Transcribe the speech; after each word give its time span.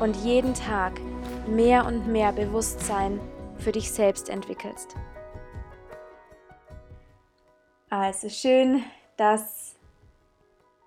und 0.00 0.16
jeden 0.16 0.54
Tag 0.54 1.00
mehr 1.46 1.86
und 1.86 2.06
mehr 2.06 2.32
Bewusstsein 2.32 3.20
für 3.58 3.72
dich 3.72 3.90
selbst 3.90 4.28
entwickelst. 4.28 4.94
Also 7.88 8.28
schön, 8.28 8.84
dass 9.16 9.76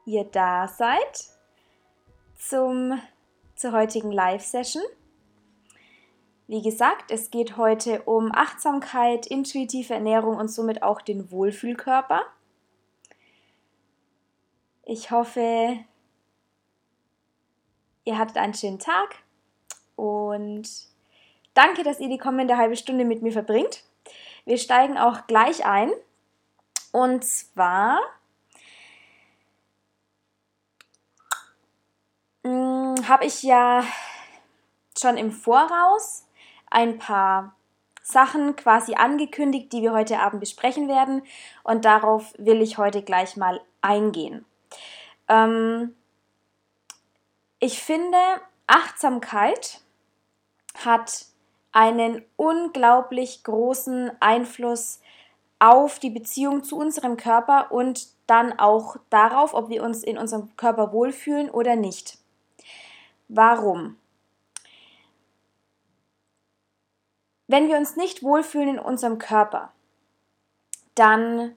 ihr 0.06 0.26
da 0.26 0.68
seid 0.68 1.30
zum, 2.38 3.02
zur 3.56 3.72
heutigen 3.72 4.12
Live-Session. 4.12 4.84
Wie 6.48 6.62
gesagt, 6.62 7.12
es 7.12 7.32
geht 7.32 7.58
heute 7.58 8.04
um 8.04 8.32
Achtsamkeit, 8.34 9.28
intuitive 9.28 9.94
Ernährung 9.94 10.36
und 10.36 10.50
somit 10.50 10.84
auch 10.84 11.02
den 11.02 11.32
Wohlfühlkörper. 11.32 12.22
Ich 14.84 15.12
hoffe, 15.12 15.78
ihr 18.10 18.18
hattet 18.18 18.38
einen 18.38 18.56
schönen 18.56 18.80
Tag 18.80 19.18
und 19.96 20.68
danke, 21.54 21.84
dass 21.84 22.00
ihr 22.00 22.10
die 22.10 22.18
kommende 22.18 22.58
halbe 22.58 22.76
Stunde 22.76 23.06
mit 23.06 23.22
mir 23.22 23.32
verbringt. 23.32 23.84
Wir 24.46 24.58
steigen 24.58 24.98
auch 24.98 25.28
gleich 25.28 25.64
ein. 25.64 25.92
Und 26.92 27.24
zwar 27.24 28.00
hm, 32.44 32.96
habe 33.08 33.26
ich 33.26 33.44
ja 33.44 33.84
schon 34.98 35.16
im 35.18 35.32
Voraus 35.32 36.26
ein 36.72 36.98
paar 36.98 37.54
Sachen 38.02 38.56
quasi 38.56 38.96
angekündigt, 38.96 39.72
die 39.72 39.84
wir 39.84 39.94
heute 39.94 40.18
Abend 40.18 40.40
besprechen 40.40 40.88
werden. 40.88 41.22
Und 41.64 41.86
darauf 41.86 42.34
will 42.40 42.64
ich 42.64 42.80
heute 42.80 43.04
gleich 43.04 43.38
mal 43.38 43.62
eingehen. 43.82 44.46
Ähm, 45.28 45.94
ich 47.60 47.82
finde, 47.82 48.18
Achtsamkeit 48.68 49.82
hat 50.76 51.26
einen 51.72 52.24
unglaublich 52.36 53.44
großen 53.44 54.12
Einfluss 54.20 55.00
auf 55.60 56.00
die 56.00 56.10
Beziehung 56.10 56.64
zu 56.64 56.78
unserem 56.78 57.18
Körper 57.18 57.72
und 57.72 58.08
dann 58.28 58.58
auch 58.58 58.98
darauf, 59.10 59.54
ob 59.54 59.70
wir 59.70 59.84
uns 59.84 60.04
in 60.04 60.18
unserem 60.18 60.56
Körper 60.56 60.94
wohlfühlen 60.94 61.50
oder 61.50 61.76
nicht. 61.76 62.18
Warum? 63.28 63.98
Wenn 67.48 67.68
wir 67.68 67.78
uns 67.78 67.96
nicht 67.96 68.24
wohlfühlen 68.24 68.70
in 68.70 68.80
unserem 68.80 69.18
Körper, 69.18 69.74
dann 70.96 71.56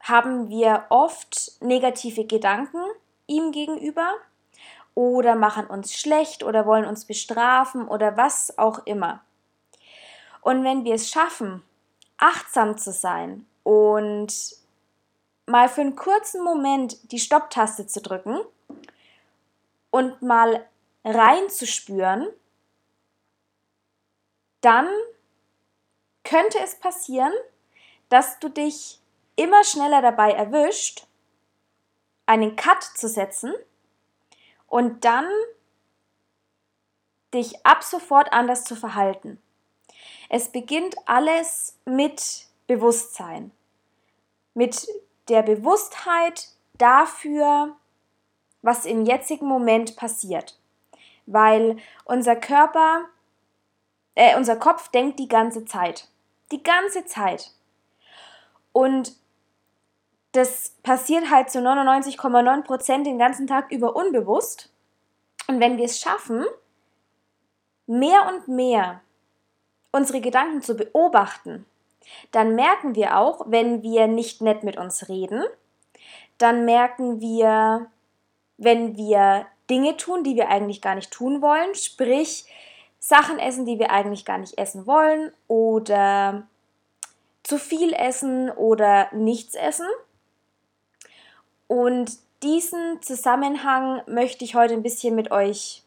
haben 0.00 0.48
wir 0.48 0.86
oft 0.90 1.60
negative 1.60 2.26
Gedanken 2.26 2.82
ihm 3.26 3.52
gegenüber 3.52 4.14
oder 5.00 5.34
machen 5.34 5.66
uns 5.66 5.94
schlecht 5.94 6.42
oder 6.42 6.66
wollen 6.66 6.84
uns 6.84 7.06
bestrafen 7.06 7.88
oder 7.88 8.18
was 8.18 8.58
auch 8.58 8.84
immer. 8.84 9.22
Und 10.42 10.62
wenn 10.62 10.84
wir 10.84 10.94
es 10.94 11.08
schaffen, 11.08 11.62
achtsam 12.18 12.76
zu 12.76 12.92
sein 12.92 13.46
und 13.62 14.30
mal 15.46 15.70
für 15.70 15.80
einen 15.80 15.96
kurzen 15.96 16.44
Moment 16.44 17.12
die 17.12 17.18
Stopptaste 17.18 17.86
zu 17.86 18.02
drücken 18.02 18.40
und 19.88 20.20
mal 20.20 20.66
reinzuspüren, 21.02 22.28
dann 24.60 24.86
könnte 26.24 26.58
es 26.62 26.78
passieren, 26.78 27.32
dass 28.10 28.38
du 28.38 28.50
dich 28.50 29.00
immer 29.36 29.64
schneller 29.64 30.02
dabei 30.02 30.32
erwischt, 30.32 31.06
einen 32.26 32.54
Cut 32.56 32.82
zu 32.82 33.08
setzen 33.08 33.54
und 34.70 35.04
dann 35.04 35.28
dich 37.34 37.66
ab 37.66 37.82
sofort 37.82 38.32
anders 38.32 38.64
zu 38.64 38.74
verhalten. 38.74 39.42
Es 40.30 40.50
beginnt 40.50 40.96
alles 41.04 41.76
mit 41.84 42.46
Bewusstsein, 42.66 43.50
mit 44.54 44.88
der 45.28 45.42
Bewusstheit 45.42 46.48
dafür, 46.74 47.76
was 48.62 48.86
im 48.86 49.04
jetzigen 49.04 49.46
Moment 49.46 49.96
passiert. 49.96 50.58
Weil 51.26 51.76
unser 52.04 52.36
Körper, 52.36 53.04
äh, 54.14 54.36
unser 54.36 54.56
Kopf 54.56 54.88
denkt 54.88 55.18
die 55.18 55.28
ganze 55.28 55.64
Zeit. 55.64 56.08
Die 56.52 56.62
ganze 56.62 57.04
Zeit. 57.06 57.52
Und 58.72 59.16
das 60.32 60.76
passiert 60.82 61.30
halt 61.30 61.50
zu 61.50 61.58
99,9 61.58 62.62
Prozent 62.62 63.06
den 63.06 63.18
ganzen 63.18 63.46
Tag 63.46 63.70
über 63.72 63.96
unbewusst. 63.96 64.72
Und 65.48 65.60
wenn 65.60 65.76
wir 65.76 65.84
es 65.84 66.00
schaffen, 66.00 66.44
mehr 67.86 68.28
und 68.28 68.48
mehr 68.48 69.00
unsere 69.92 70.20
Gedanken 70.20 70.62
zu 70.62 70.76
beobachten, 70.76 71.66
dann 72.30 72.54
merken 72.54 72.94
wir 72.94 73.18
auch, 73.18 73.46
wenn 73.46 73.82
wir 73.82 74.06
nicht 74.06 74.40
nett 74.40 74.62
mit 74.62 74.76
uns 74.76 75.08
reden, 75.08 75.44
dann 76.38 76.64
merken 76.64 77.20
wir, 77.20 77.86
wenn 78.56 78.96
wir 78.96 79.46
Dinge 79.68 79.96
tun, 79.96 80.24
die 80.24 80.36
wir 80.36 80.48
eigentlich 80.48 80.80
gar 80.80 80.94
nicht 80.94 81.10
tun 81.10 81.42
wollen, 81.42 81.74
sprich 81.74 82.46
Sachen 82.98 83.38
essen, 83.38 83.66
die 83.66 83.78
wir 83.78 83.90
eigentlich 83.90 84.24
gar 84.24 84.38
nicht 84.38 84.58
essen 84.58 84.86
wollen 84.86 85.32
oder 85.48 86.46
zu 87.42 87.58
viel 87.58 87.92
essen 87.92 88.50
oder 88.50 89.08
nichts 89.12 89.54
essen. 89.54 89.86
Und 91.70 92.18
diesen 92.42 93.00
Zusammenhang 93.00 94.02
möchte 94.08 94.44
ich 94.44 94.56
heute 94.56 94.74
ein 94.74 94.82
bisschen 94.82 95.14
mit 95.14 95.30
euch 95.30 95.84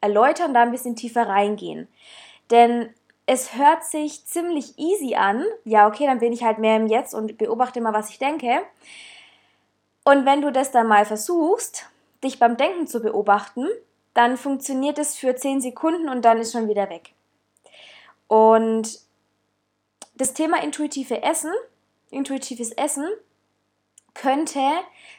erläutern, 0.00 0.54
da 0.54 0.62
ein 0.62 0.70
bisschen 0.70 0.94
tiefer 0.94 1.26
reingehen. 1.28 1.88
Denn 2.52 2.94
es 3.26 3.56
hört 3.56 3.82
sich 3.82 4.24
ziemlich 4.26 4.78
easy 4.78 5.16
an. 5.16 5.44
Ja, 5.64 5.88
okay, 5.88 6.06
dann 6.06 6.20
bin 6.20 6.32
ich 6.32 6.44
halt 6.44 6.58
mehr 6.58 6.76
im 6.76 6.86
Jetzt 6.86 7.14
und 7.14 7.36
beobachte 7.36 7.80
mal, 7.80 7.92
was 7.92 8.10
ich 8.10 8.20
denke. 8.20 8.62
Und 10.04 10.24
wenn 10.24 10.40
du 10.40 10.52
das 10.52 10.70
dann 10.70 10.86
mal 10.86 11.04
versuchst, 11.04 11.90
dich 12.22 12.38
beim 12.38 12.56
Denken 12.56 12.86
zu 12.86 13.00
beobachten, 13.00 13.66
dann 14.12 14.36
funktioniert 14.36 14.98
es 14.98 15.16
für 15.16 15.34
10 15.34 15.60
Sekunden 15.60 16.08
und 16.08 16.24
dann 16.24 16.38
ist 16.38 16.52
schon 16.52 16.68
wieder 16.68 16.88
weg. 16.90 17.12
Und 18.28 19.00
das 20.14 20.32
Thema 20.32 20.62
intuitive 20.62 21.24
Essen, 21.24 21.50
intuitives 22.12 22.70
Essen, 22.70 23.08
könnte 24.14 24.70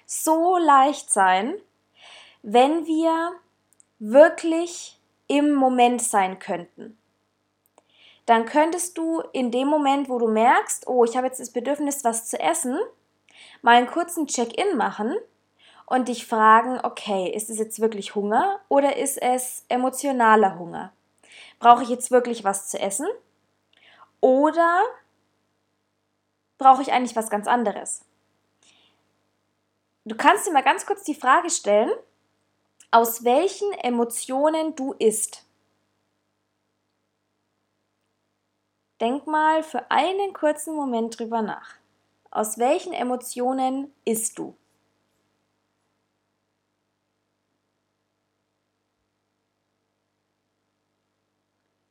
so 0.05 0.57
leicht 0.57 1.11
sein, 1.11 1.55
wenn 2.41 2.85
wir 2.85 3.33
wirklich 3.99 4.99
im 5.27 5.53
Moment 5.53 6.01
sein 6.01 6.39
könnten. 6.39 6.97
Dann 8.25 8.45
könntest 8.45 8.97
du 8.97 9.21
in 9.33 9.51
dem 9.51 9.67
Moment, 9.67 10.09
wo 10.09 10.17
du 10.17 10.27
merkst, 10.27 10.87
oh, 10.87 11.03
ich 11.05 11.15
habe 11.15 11.27
jetzt 11.27 11.39
das 11.39 11.51
Bedürfnis, 11.51 12.03
was 12.03 12.27
zu 12.27 12.39
essen, 12.39 12.77
mal 13.61 13.75
einen 13.75 13.87
kurzen 13.87 14.27
Check-in 14.27 14.77
machen 14.77 15.15
und 15.85 16.07
dich 16.07 16.25
fragen, 16.25 16.79
okay, 16.83 17.29
ist 17.29 17.49
es 17.49 17.59
jetzt 17.59 17.79
wirklich 17.79 18.15
Hunger 18.15 18.59
oder 18.67 18.97
ist 18.97 19.21
es 19.21 19.63
emotionaler 19.69 20.57
Hunger? 20.57 20.91
Brauche 21.59 21.83
ich 21.83 21.89
jetzt 21.89 22.11
wirklich 22.11 22.43
was 22.43 22.69
zu 22.69 22.79
essen? 22.79 23.07
Oder 24.21 24.81
brauche 26.57 26.81
ich 26.81 26.91
eigentlich 26.91 27.15
was 27.15 27.29
ganz 27.29 27.47
anderes? 27.47 28.03
Du 30.07 30.15
kannst 30.15 30.45
dir 30.45 30.51
mal 30.53 30.61
ganz 30.61 30.85
kurz 30.85 31.03
die 31.03 31.15
Frage 31.15 31.49
stellen, 31.49 31.91
aus 32.91 33.23
welchen 33.23 33.71
Emotionen 33.73 34.75
du 34.75 34.93
isst. 34.93 35.47
Denk 39.01 39.25
mal 39.25 39.63
für 39.63 39.89
einen 39.89 40.31
kurzen 40.33 40.75
Moment 40.75 41.17
drüber 41.17 41.41
nach. 41.41 41.75
Aus 42.29 42.59
welchen 42.59 42.93
Emotionen 42.93 43.91
isst 44.05 44.37
du? 44.37 44.55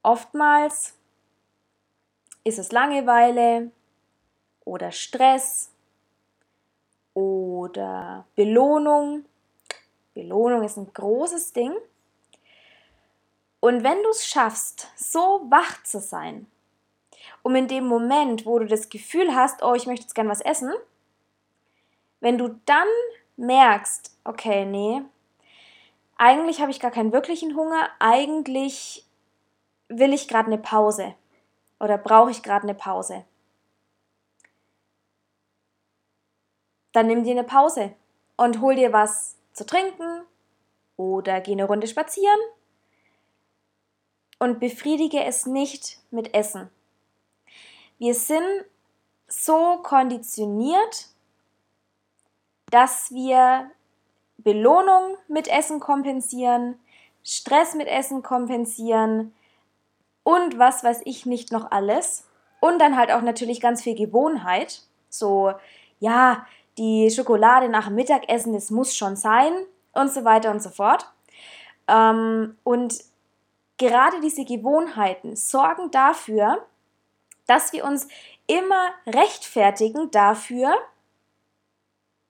Oftmals 0.05 0.95
ist 2.45 2.61
es 2.61 2.71
Langeweile 2.71 3.73
oder 4.65 4.93
Stress 4.93 5.74
oder 7.15 8.27
Belohnung. 8.35 9.25
Belohnung 10.15 10.63
ist 10.63 10.77
ein 10.77 10.93
großes 10.93 11.53
Ding. 11.53 11.73
Und 13.61 13.83
wenn 13.83 14.03
du 14.03 14.11
es 14.11 14.27
schaffst, 14.27 14.89
so 14.97 15.47
wach 15.49 15.83
zu 15.85 15.99
sein, 16.01 16.47
um 17.43 17.55
in 17.55 17.69
dem 17.69 17.87
Moment, 17.87 18.45
wo 18.45 18.59
du 18.59 18.67
das 18.67 18.91
Gefühl 18.91 19.35
hast, 19.35 19.63
oh, 19.63 19.75
ich 19.75 19.87
möchte 19.87 20.05
jetzt 20.05 20.15
gern 20.15 20.29
was 20.29 20.43
essen, 20.43 20.73
wenn 22.21 22.37
du 22.37 22.61
dann 22.67 22.89
merkst, 23.37 24.17
okay, 24.25 24.65
nee, 24.67 25.03
eigentlich 26.17 26.61
habe 26.61 26.71
ich 26.71 26.81
gar 26.81 26.91
keinen 26.91 27.13
wirklichen 27.13 27.57
Hunger, 27.57 27.89
eigentlich 27.99 29.07
will 29.89 30.13
ich 30.13 30.29
gerade 30.29 30.47
eine 30.47 30.59
Pause 30.59 31.15
oder 31.81 31.99
brauche 31.99 32.31
ich 32.31 32.43
gerade 32.43 32.65
eine 32.65 32.75
Pause? 32.75 33.25
Dann 36.95 37.07
nimm 37.07 37.25
dir 37.25 37.33
eine 37.33 37.45
Pause 37.45 37.93
und 38.39 38.63
hol 38.63 38.75
dir 38.75 38.95
was 38.95 39.37
zu 39.53 39.67
trinken 39.67 40.23
oder 40.97 41.43
geh 41.43 41.53
eine 41.53 41.67
Runde 41.67 41.87
spazieren 41.87 42.41
und 44.39 44.61
befriedige 44.61 45.23
es 45.23 45.45
nicht 45.45 45.99
mit 46.11 46.33
Essen. 46.33 46.71
Wir 47.99 48.15
sind 48.15 48.65
so 49.29 49.81
konditioniert, 49.83 51.09
dass 52.71 53.13
wir 53.13 53.71
Belohnung 54.39 55.19
mit 55.29 55.49
Essen 55.49 55.81
kompensieren, 55.81 56.81
Stress 57.23 57.75
mit 57.75 57.89
Essen 57.89 58.23
kompensieren, 58.23 59.35
und 60.25 60.59
was 60.59 60.83
weiß 60.83 61.03
ich 61.05 61.27
nicht 61.27 61.53
noch 61.53 61.71
alles. 61.71 62.27
Und 62.61 62.81
dann 62.81 62.97
halt 62.97 63.13
auch 63.13 63.21
natürlich 63.21 63.61
ganz 63.61 63.83
viel 63.83 63.95
Gewohnheit. 63.95 64.83
So, 65.09 65.53
ja, 66.01 66.47
die 66.79 67.11
Schokolade 67.11 67.69
nach 67.69 67.87
dem 67.87 67.95
Mittagessen, 67.95 68.53
das 68.53 68.71
muss 68.71 68.97
schon 68.97 69.17
sein 69.17 69.53
und 69.93 70.13
so 70.13 70.25
weiter 70.25 70.51
und 70.51 70.63
so 70.63 70.71
fort. 70.71 71.07
Ähm, 71.89 72.57
und 72.65 72.99
gerade 73.79 74.21
diese 74.21 74.45
Gewohnheiten 74.45 75.37
sorgen 75.37 75.91
dafür, 75.91 76.65
dass 77.47 77.73
wir 77.73 77.85
uns 77.85 78.09
immer 78.47 78.91
rechtfertigen 79.07 80.11
dafür, 80.11 80.75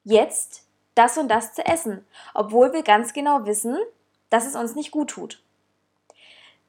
jetzt 0.05 0.65
das 0.95 1.19
und 1.19 1.29
das 1.29 1.55
zu 1.55 1.65
essen, 1.67 2.07
obwohl 2.35 2.73
wir 2.73 2.83
ganz 2.83 3.13
genau 3.13 3.47
wissen, 3.47 3.77
dass 4.31 4.47
es 4.47 4.55
uns 4.55 4.75
nicht 4.75 4.91
gut 4.91 5.11
tut. 5.11 5.43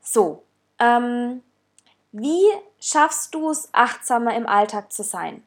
So, 0.02 0.44
ähm, 0.80 1.44
wie 2.12 2.44
schaffst 2.80 3.34
du 3.34 3.50
es, 3.50 3.70
achtsamer 3.74 4.36
im 4.36 4.48
Alltag 4.48 4.92
zu 4.92 5.04
sein? 5.04 5.44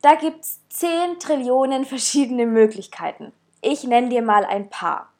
Da 0.00 0.14
gibt 0.14 0.44
es 0.44 0.60
10 0.68 1.18
Trillionen 1.18 1.84
verschiedene 1.84 2.46
Möglichkeiten. 2.46 3.32
Ich 3.60 3.82
nenne 3.84 4.10
dir 4.10 4.22
mal 4.22 4.44
ein 4.44 4.70
paar. 4.70 5.12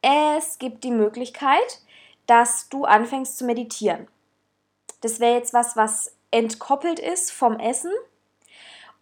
Es 0.00 0.58
gibt 0.58 0.84
die 0.84 0.90
Möglichkeit, 0.90 1.80
dass 2.26 2.68
du 2.70 2.84
anfängst 2.84 3.36
zu 3.36 3.44
meditieren. 3.44 4.08
Das 5.02 5.20
wäre 5.20 5.34
jetzt 5.34 5.52
was, 5.52 5.76
was 5.76 6.16
entkoppelt 6.30 6.98
ist 6.98 7.30
vom 7.30 7.58
Essen 7.58 7.92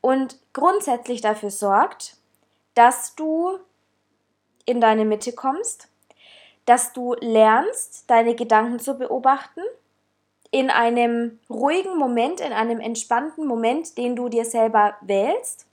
und 0.00 0.36
grundsätzlich 0.52 1.20
dafür 1.20 1.50
sorgt, 1.50 2.16
dass 2.74 3.14
du 3.14 3.58
in 4.64 4.80
deine 4.80 5.04
Mitte 5.04 5.32
kommst, 5.32 5.88
dass 6.64 6.92
du 6.92 7.14
lernst, 7.20 8.10
deine 8.10 8.34
Gedanken 8.34 8.80
zu 8.80 8.94
beobachten, 8.94 9.62
in 10.52 10.70
einem 10.70 11.40
ruhigen 11.50 11.96
Moment, 11.96 12.40
in 12.40 12.52
einem 12.52 12.78
entspannten 12.78 13.46
Moment, 13.46 13.98
den 13.98 14.14
du 14.14 14.28
dir 14.28 14.44
selber 14.44 14.94
wählst. 15.00 15.66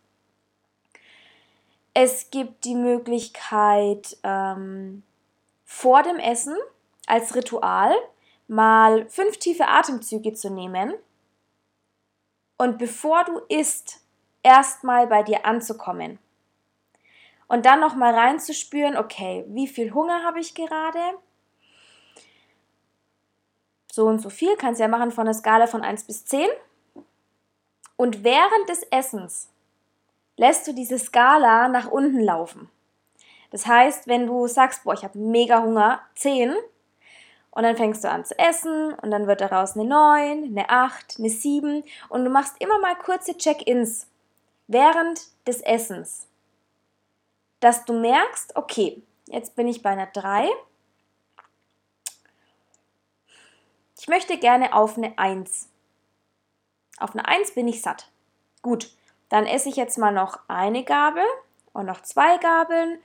Es 1.94 2.31
gibt 2.31 2.66
die 2.66 2.76
Möglichkeit, 2.76 4.18
ähm, 4.24 5.04
vor 5.66 6.02
dem 6.02 6.18
Essen 6.18 6.56
als 7.06 7.36
Ritual 7.36 7.94
mal 8.48 9.08
fünf 9.10 9.38
tiefe 9.38 9.68
Atemzüge 9.68 10.34
zu 10.34 10.50
nehmen 10.50 10.96
und 12.58 12.78
bevor 12.78 13.26
du 13.26 13.40
isst, 13.50 14.02
erstmal 14.42 15.08
bei 15.08 15.22
dir 15.24 15.46
anzukommen 15.46 16.20
und 17.48 17.66
dann 17.66 17.81
nochmal 17.81 18.14
reinzuspüren, 18.14 18.96
okay, 18.96 19.44
wie 19.50 19.68
viel 19.68 19.94
Hunger 19.94 20.24
habe 20.24 20.40
ich 20.40 20.56
gerade? 20.56 21.00
So 23.91 24.06
und 24.06 24.19
so 24.21 24.30
viel, 24.30 24.56
kannst 24.56 24.80
du 24.80 24.83
ja 24.83 24.88
machen 24.88 25.12
von 25.12 25.25
der 25.25 25.33
Skala 25.33 25.68
von 25.68 25.81
1 25.81 26.03
bis 26.06 26.25
10. 26.25 26.47
Und 27.95 28.24
während 28.24 28.69
des 28.69 28.83
Essens 28.83 29.50
lässt 30.38 30.68
du 30.68 30.74
diese 30.74 31.00
Skala 31.00 31.68
nach 31.68 31.89
unten 31.89 32.21
laufen. 32.21 32.69
Das 33.51 33.65
heißt, 33.65 34.07
wenn 34.07 34.27
du 34.27 34.47
sagst, 34.47 34.83
boah, 34.83 34.94
ich 34.94 35.03
habe 35.03 35.18
mega 35.18 35.62
Hunger, 35.62 36.01
10, 36.15 36.53
und 37.51 37.63
dann 37.63 37.75
fängst 37.75 38.03
du 38.03 38.09
an 38.09 38.24
zu 38.24 38.38
essen 38.38 38.94
und 38.94 39.09
dann 39.09 39.25
wird 39.25 39.41
daraus 39.41 39.75
eine 39.75 39.83
9, 39.83 40.44
eine 40.44 40.69
8, 40.69 41.15
eine 41.18 41.30
7 41.30 41.83
und 42.07 42.24
du 42.24 42.30
machst 42.30 42.56
immer 42.59 42.80
mal 42.80 42.95
kurze 42.95 43.35
Check-ins 43.35 44.07
während 44.68 45.19
des 45.47 45.62
Essens 45.62 46.30
dass 47.59 47.85
du 47.85 47.94
merkst, 47.94 48.56
okay, 48.56 49.01
jetzt 49.27 49.56
bin 49.56 49.68
ich 49.68 49.81
bei 49.81 49.89
einer 49.89 50.07
3. 50.07 50.50
Ich 54.00 54.07
möchte 54.07 54.38
gerne 54.38 54.74
auf 54.74 54.96
eine 54.96 55.18
1. 55.19 55.68
Auf 57.00 57.12
eine 57.12 57.28
1 57.28 57.54
bin 57.54 57.68
ich 57.68 57.81
satt. 57.81 58.10
Gut, 58.62 58.96
dann 59.28 59.46
esse 59.46 59.68
ich 59.68 59.75
jetzt 59.75 59.98
mal 59.98 60.13
noch 60.13 60.40
eine 60.48 60.86
Gabel 60.86 61.25
und 61.74 61.86
noch 61.86 62.01
zwei 62.04 62.38
Gabeln. 62.38 63.00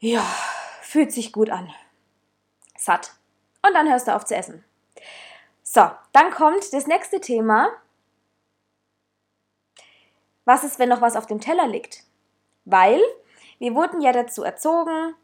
Ja, 0.00 0.24
fühlt 0.82 1.12
sich 1.12 1.32
gut 1.32 1.50
an. 1.50 1.72
Satt. 2.76 3.12
Und 3.64 3.72
dann 3.74 3.88
hörst 3.88 4.08
du 4.08 4.16
auf 4.16 4.24
zu 4.24 4.34
essen. 4.34 4.64
So, 5.62 5.88
dann 6.12 6.32
kommt 6.32 6.72
das 6.72 6.88
nächste 6.88 7.20
Thema. 7.20 7.70
Was 10.44 10.64
ist, 10.64 10.80
wenn 10.80 10.88
noch 10.88 11.00
was 11.00 11.14
auf 11.14 11.26
dem 11.26 11.40
Teller 11.40 11.68
liegt? 11.68 12.02
Weil 12.64 13.00
wir 13.60 13.76
wurden 13.76 14.00
ja 14.00 14.10
dazu 14.10 14.42
erzogen, 14.42 15.14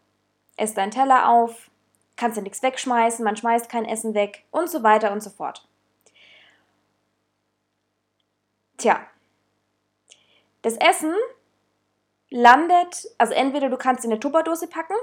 ess 0.57 0.75
deinen 0.75 0.93
Teller 0.93 1.31
auf, 1.31 1.69
kannst 2.17 2.37
du 2.37 2.43
nichts 2.43 2.63
wegschmeißen, 2.63 3.25
man 3.25 3.37
schmeißt 3.37 3.69
kein 3.69 3.85
Essen 3.85 4.15
weg 4.15 4.45
und 4.51 4.71
so 4.71 4.83
weiter 4.83 5.13
und 5.13 5.23
so 5.23 5.31
fort. 5.31 5.67
Tja, 8.79 9.01
das 10.63 10.75
Essen 10.77 11.15
landet, 12.31 13.09
also 13.19 13.33
entweder 13.33 13.69
du 13.69 13.77
kannst 13.77 14.05
in 14.05 14.11
eine 14.11 14.21
Tupperdose 14.21 14.67
packen 14.67 14.97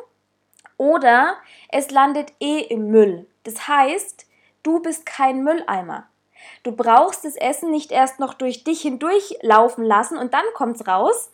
oder 0.77 1.37
es 1.69 1.91
landet 1.91 2.33
eh 2.39 2.59
im 2.59 2.89
Müll. 2.89 3.27
Das 3.43 3.67
heißt, 3.67 4.27
du 4.63 4.81
bist 4.81 5.05
kein 5.05 5.43
Mülleimer. 5.43 6.07
Du 6.63 6.73
brauchst 6.73 7.25
das 7.25 7.35
Essen 7.35 7.71
nicht 7.71 7.91
erst 7.91 8.19
noch 8.19 8.33
durch 8.33 8.63
dich 8.63 8.81
hindurch 8.81 9.37
laufen 9.41 9.83
lassen 9.83 10.17
und 10.17 10.33
dann 10.33 10.45
kommt 10.53 10.75
es 10.75 10.87
raus, 10.87 11.31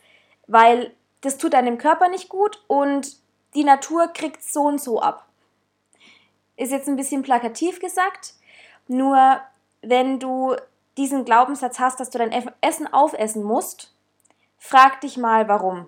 weil 0.48 0.94
das 1.22 1.38
tut 1.38 1.54
deinem 1.54 1.78
Körper 1.78 2.10
nicht 2.10 2.30
gut 2.30 2.64
und 2.68 3.18
die 3.56 3.64
Natur 3.64 4.08
kriegt 4.08 4.44
so 4.44 4.62
und 4.62 4.80
so 4.80 5.02
ab. 5.02 5.29
Ist 6.60 6.72
jetzt 6.72 6.90
ein 6.90 6.98
bisschen 6.98 7.22
plakativ 7.22 7.80
gesagt, 7.80 8.34
nur 8.90 9.40
wenn 9.82 10.20
du 10.20 10.58
diesen 10.98 11.24
Glaubenssatz 11.24 11.80
hast, 11.80 12.02
dass 12.02 12.10
du 12.10 12.18
dein 12.18 12.34
Essen 12.60 12.92
aufessen 12.92 13.44
musst, 13.44 13.96
frag 14.58 15.00
dich 15.00 15.16
mal 15.16 15.48
warum. 15.48 15.88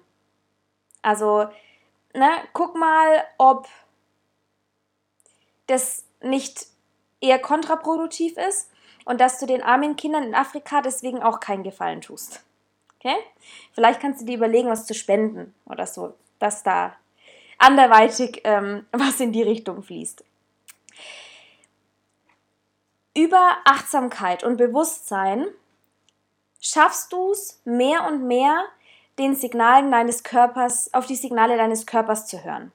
Also, 1.02 1.50
ne, 2.14 2.30
guck 2.54 2.78
mal, 2.78 3.26
ob 3.38 3.68
das 5.68 6.06
nicht 6.22 6.68
eher 7.20 7.40
kontraproduktiv 7.40 8.38
ist 8.38 8.72
und 9.04 9.20
dass 9.20 9.40
du 9.40 9.46
den 9.46 9.64
armen 9.64 9.98
Kindern 9.98 10.24
in 10.24 10.36
Afrika 10.36 10.82
deswegen 10.82 11.22
auch 11.22 11.42
keinen 11.42 11.64
Gefallen 11.64 12.00
tust. 12.00 12.46
Okay? 12.98 13.16
Vielleicht 13.74 14.00
kannst 14.00 14.22
du 14.22 14.26
dir 14.26 14.38
überlegen, 14.38 14.70
was 14.70 14.86
zu 14.86 14.94
spenden 14.94 15.54
oder 15.66 15.86
so, 15.86 16.14
dass 16.40 16.64
da 16.64 16.96
anderweitig 17.58 18.40
ähm, 18.46 18.86
was 18.94 19.20
in 19.20 19.34
die 19.34 19.44
Richtung 19.44 19.84
fließt. 19.84 20.24
Über 23.16 23.58
Achtsamkeit 23.66 24.44
und 24.44 24.58
Bewusstsein 24.58 25.48
schaffst 26.62 27.12
du 27.12 27.32
es 27.32 27.62
mehr 27.66 28.08
und 28.08 28.26
mehr, 28.26 28.64
den 29.20 29.36
Signalen 29.36 29.92
deines 29.92 30.24
Körpers, 30.24 30.94
auf 30.94 31.06
die 31.06 31.16
Signale 31.16 31.58
deines 31.58 31.86
Körpers 31.86 32.28
zu 32.28 32.44
hören. 32.44 32.72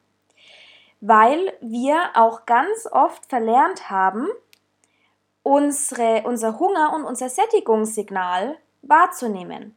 Weil 1.01 1.57
wir 1.61 2.11
auch 2.15 2.47
ganz 2.47 2.87
oft 2.91 3.27
verlernt 3.27 3.91
haben, 3.91 4.29
unsere, 5.43 6.23
unser 6.25 6.59
Hunger 6.59 6.93
und 6.95 7.05
unser 7.05 7.29
Sättigungssignal 7.29 8.59
wahrzunehmen. 8.83 9.77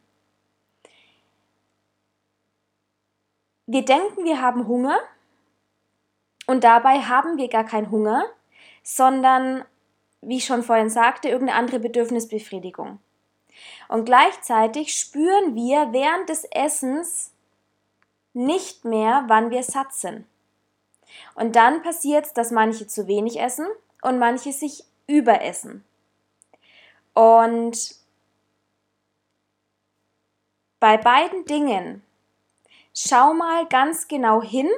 Wir 3.66 3.84
denken, 3.84 4.24
wir 4.24 4.42
haben 4.42 4.66
Hunger 4.66 4.98
und 6.48 6.64
dabei 6.64 7.02
haben 7.02 7.36
wir 7.38 7.48
gar 7.48 7.62
keinen 7.62 7.92
Hunger, 7.92 8.24
sondern, 8.82 9.64
wie 10.22 10.38
ich 10.38 10.44
schon 10.44 10.62
vorhin 10.62 10.90
sagte, 10.90 11.28
irgendeine 11.28 11.58
andere 11.58 11.80
Bedürfnisbefriedigung. 11.80 12.98
Und 13.88 14.04
gleichzeitig 14.04 14.94
spüren 14.94 15.54
wir 15.54 15.92
während 15.92 16.28
des 16.28 16.44
Essens 16.44 17.32
nicht 18.32 18.84
mehr, 18.84 19.24
wann 19.28 19.50
wir 19.50 19.62
satt 19.62 19.92
sind. 19.92 20.24
Und 21.34 21.56
dann 21.56 21.82
passiert 21.82 22.26
es, 22.26 22.32
dass 22.32 22.50
manche 22.50 22.86
zu 22.86 23.06
wenig 23.06 23.40
essen 23.40 23.66
und 24.02 24.18
manche 24.18 24.52
sich 24.52 24.84
überessen. 25.06 25.84
Und 27.14 27.96
bei 30.78 30.96
beiden 30.96 31.44
Dingen 31.44 32.02
schau 32.94 33.34
mal 33.34 33.66
ganz 33.66 34.06
genau 34.06 34.42
hin, 34.42 34.68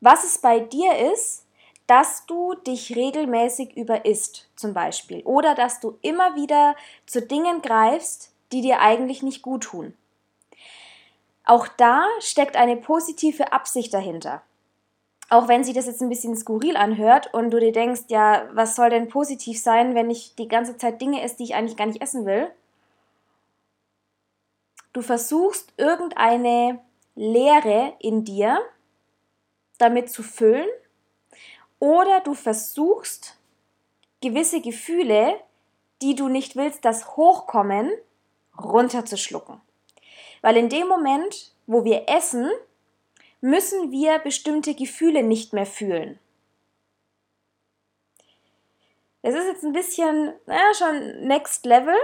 was 0.00 0.24
es 0.24 0.38
bei 0.38 0.60
dir 0.60 1.12
ist, 1.12 1.45
dass 1.86 2.26
du 2.26 2.54
dich 2.54 2.96
regelmäßig 2.96 3.76
überisst, 3.76 4.48
zum 4.56 4.74
Beispiel, 4.74 5.22
oder 5.22 5.54
dass 5.54 5.80
du 5.80 5.98
immer 6.02 6.34
wieder 6.34 6.74
zu 7.06 7.22
Dingen 7.22 7.62
greifst, 7.62 8.32
die 8.52 8.60
dir 8.60 8.80
eigentlich 8.80 9.22
nicht 9.22 9.42
gut 9.42 9.64
tun. 9.64 9.94
Auch 11.44 11.68
da 11.68 12.04
steckt 12.20 12.56
eine 12.56 12.76
positive 12.76 13.52
Absicht 13.52 13.94
dahinter. 13.94 14.42
Auch 15.28 15.48
wenn 15.48 15.64
sich 15.64 15.74
das 15.74 15.86
jetzt 15.86 16.02
ein 16.02 16.08
bisschen 16.08 16.36
skurril 16.36 16.76
anhört 16.76 17.32
und 17.34 17.50
du 17.50 17.58
dir 17.58 17.72
denkst, 17.72 18.02
ja, 18.08 18.48
was 18.52 18.76
soll 18.76 18.90
denn 18.90 19.08
positiv 19.08 19.60
sein, 19.60 19.94
wenn 19.94 20.10
ich 20.10 20.34
die 20.36 20.48
ganze 20.48 20.76
Zeit 20.76 21.00
Dinge 21.00 21.22
esse, 21.22 21.36
die 21.36 21.44
ich 21.44 21.54
eigentlich 21.54 21.76
gar 21.76 21.86
nicht 21.86 22.02
essen 22.02 22.26
will? 22.26 22.48
Du 24.92 25.02
versuchst 25.02 25.72
irgendeine 25.76 26.80
Leere 27.14 27.94
in 27.98 28.24
dir 28.24 28.60
damit 29.78 30.10
zu 30.10 30.22
füllen 30.22 30.68
oder 31.78 32.20
du 32.20 32.34
versuchst 32.34 33.36
gewisse 34.20 34.60
Gefühle, 34.60 35.40
die 36.02 36.14
du 36.14 36.28
nicht 36.28 36.56
willst, 36.56 36.84
dass 36.84 37.16
hochkommen, 37.16 37.90
runterzuschlucken. 38.58 39.60
Weil 40.42 40.56
in 40.56 40.68
dem 40.68 40.88
Moment, 40.88 41.52
wo 41.66 41.84
wir 41.84 42.08
essen, 42.08 42.50
müssen 43.40 43.90
wir 43.90 44.18
bestimmte 44.18 44.74
Gefühle 44.74 45.22
nicht 45.22 45.52
mehr 45.52 45.66
fühlen. 45.66 46.18
Das 49.22 49.34
ist 49.34 49.46
jetzt 49.46 49.64
ein 49.64 49.72
bisschen, 49.72 50.34
naja, 50.46 50.72
schon 50.74 51.26
next 51.26 51.66
level. 51.66 51.96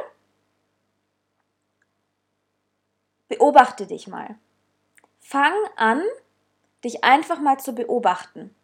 Beobachte 3.28 3.86
dich 3.86 4.08
mal. 4.08 4.36
Fang 5.20 5.54
an, 5.76 6.02
dich 6.84 7.04
einfach 7.04 7.38
mal 7.38 7.58
zu 7.60 7.74
beobachten. 7.74 8.54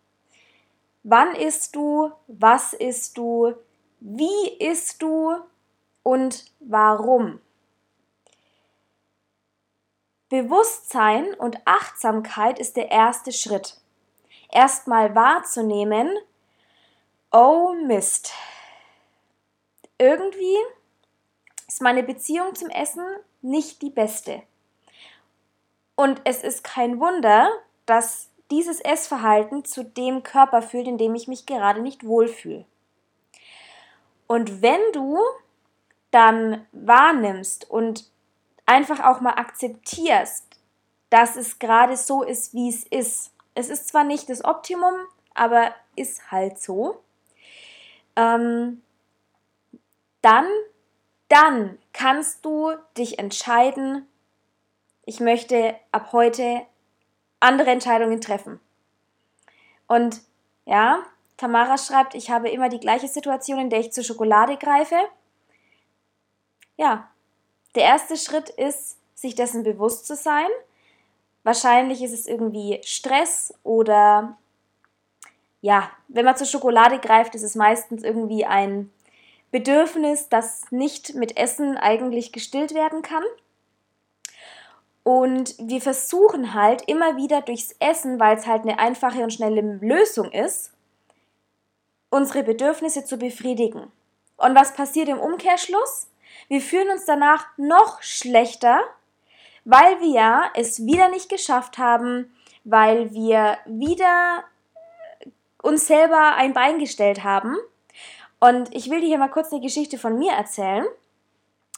Wann 1.11 1.35
isst 1.35 1.75
du? 1.75 2.13
Was 2.27 2.75
isst 2.75 3.17
du? 3.17 3.55
Wie 3.99 4.49
isst 4.59 5.01
du? 5.01 5.37
Und 6.03 6.45
warum? 6.61 7.41
Bewusstsein 10.29 11.33
und 11.33 11.67
Achtsamkeit 11.67 12.59
ist 12.59 12.77
der 12.77 12.91
erste 12.91 13.33
Schritt. 13.33 13.81
Erstmal 14.53 15.15
wahrzunehmen, 15.15 16.15
oh 17.33 17.73
Mist. 17.87 18.35
Irgendwie 19.97 20.59
ist 21.67 21.81
meine 21.81 22.03
Beziehung 22.03 22.55
zum 22.55 22.69
Essen 22.69 23.07
nicht 23.41 23.81
die 23.81 23.91
beste. 23.91 24.43
Und 25.97 26.21
es 26.25 26.43
ist 26.43 26.65
kein 26.65 27.01
Wunder, 27.01 27.51
dass 27.87 28.28
dieses 28.51 28.81
Essverhalten 28.81 29.65
zu 29.65 29.85
dem 29.85 30.23
Körper 30.23 30.63
führt, 30.63 30.87
in 30.87 30.99
dem 30.99 31.15
ich 31.15 31.29
mich 31.29 31.47
gerade 31.47 31.81
nicht 31.81 32.07
wohlfühle. 32.07 32.65
Und 34.27 34.63
wenn 34.63 34.81
du 34.93 35.19
dann 36.11 36.67
wahrnimmst 36.73 37.71
und 37.71 38.11
einfach 38.67 39.05
auch 39.05 39.21
mal 39.21 39.35
akzeptierst, 39.35 40.45
dass 41.11 41.37
es 41.37 41.59
gerade 41.59 41.97
so 41.97 42.23
ist, 42.23 42.53
wie 42.55 42.69
es 42.69 42.85
ist. 42.85 43.33
Es 43.55 43.71
ist 43.71 43.89
zwar 43.89 44.05
nicht 44.05 44.29
das 44.29 44.45
Optimum, 44.45 44.95
aber 45.35 45.75
ist 45.97 46.31
halt 46.31 46.61
so. 46.61 47.01
Ähm, 48.15 48.83
dann, 50.21 50.47
dann 51.29 51.79
kannst 51.93 52.45
du 52.45 52.73
dich 52.97 53.19
entscheiden, 53.19 54.07
ich 55.07 55.21
möchte 55.21 55.77
ab 55.91 56.13
heute 56.13 56.61
andere 57.41 57.71
Entscheidungen 57.71 58.21
treffen. 58.21 58.61
Und 59.87 60.21
ja, 60.65 61.03
Tamara 61.37 61.79
schreibt, 61.79 62.15
ich 62.15 62.31
habe 62.31 62.51
immer 62.51 62.69
die 62.69 62.81
gleiche 62.81 63.09
Situation, 63.09 63.59
in 63.59 63.71
der 63.71 63.81
ich 63.81 63.93
zur 63.93 64.05
Schokolade 64.05 64.57
greife. 64.57 64.97
Ja, 66.77 67.09
der 67.75 67.85
erste 67.85 68.17
Schritt 68.17 68.51
ist, 68.51 68.99
sich 69.15 69.35
dessen 69.35 69.63
bewusst 69.63 70.07
zu 70.07 70.15
sein. 70.17 70.49
Wahrscheinlich 71.43 72.03
ist 72.03 72.13
es 72.13 72.27
irgendwie 72.27 72.81
Stress 72.85 73.55
oder 73.63 74.37
ja, 75.61 75.91
wenn 76.09 76.25
man 76.25 76.37
zur 76.37 76.47
Schokolade 76.47 76.99
greift, 76.99 77.35
ist 77.35 77.43
es 77.43 77.55
meistens 77.55 78.03
irgendwie 78.03 78.45
ein 78.45 78.93
Bedürfnis, 79.51 80.29
das 80.29 80.71
nicht 80.71 81.15
mit 81.15 81.37
Essen 81.37 81.77
eigentlich 81.77 82.33
gestillt 82.33 82.75
werden 82.75 83.03
kann. 83.03 83.25
Und 85.09 85.55
wir 85.59 85.81
versuchen 85.81 86.53
halt 86.53 86.83
immer 86.87 87.17
wieder 87.17 87.41
durchs 87.41 87.75
Essen, 87.79 88.21
weil 88.21 88.37
es 88.37 88.47
halt 88.47 88.65
eine 88.65 88.79
einfache 88.79 89.23
und 89.23 89.33
schnelle 89.33 89.63
Lösung 89.81 90.31
ist, 90.31 90.75
unsere 92.11 92.43
Bedürfnisse 92.43 93.07
zu 93.07 93.17
befriedigen. 93.17 93.91
Und 94.37 94.55
was 94.55 94.75
passiert 94.75 95.09
im 95.09 95.19
Umkehrschluss? 95.19 96.09
Wir 96.49 96.61
fühlen 96.61 96.91
uns 96.91 97.07
danach 97.07 97.47
noch 97.57 98.03
schlechter, 98.03 98.83
weil 99.65 99.99
wir 100.03 100.51
es 100.53 100.85
wieder 100.85 101.09
nicht 101.09 101.31
geschafft 101.31 101.79
haben, 101.79 102.31
weil 102.65 103.11
wir 103.15 103.57
wieder 103.65 104.45
uns 105.63 105.87
selber 105.87 106.35
ein 106.35 106.53
Bein 106.53 106.79
gestellt 106.79 107.25
haben. 107.25 107.57
Und 108.41 108.75
ich 108.75 108.91
will 108.91 109.01
dir 109.01 109.07
hier 109.07 109.19
mal 109.19 109.31
kurz 109.31 109.51
eine 109.53 109.63
Geschichte 109.63 109.97
von 109.97 110.19
mir 110.19 110.33
erzählen. 110.33 110.85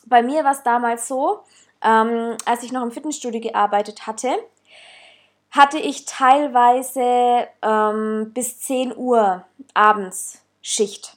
Bei 0.05 0.21
mir 0.21 0.43
war 0.43 0.51
es 0.51 0.65
damals 0.65 1.07
so, 1.07 1.45
ähm, 1.83 2.37
als 2.45 2.63
ich 2.63 2.73
noch 2.73 2.83
im 2.83 2.91
Fitnessstudio 2.91 3.41
gearbeitet 3.41 4.07
hatte, 4.07 4.31
hatte 5.51 5.79
ich 5.79 6.05
teilweise 6.05 7.49
ähm, 7.63 8.31
bis 8.33 8.61
10 8.61 8.97
Uhr 8.97 9.45
abends 9.75 10.43
Schicht. 10.63 11.17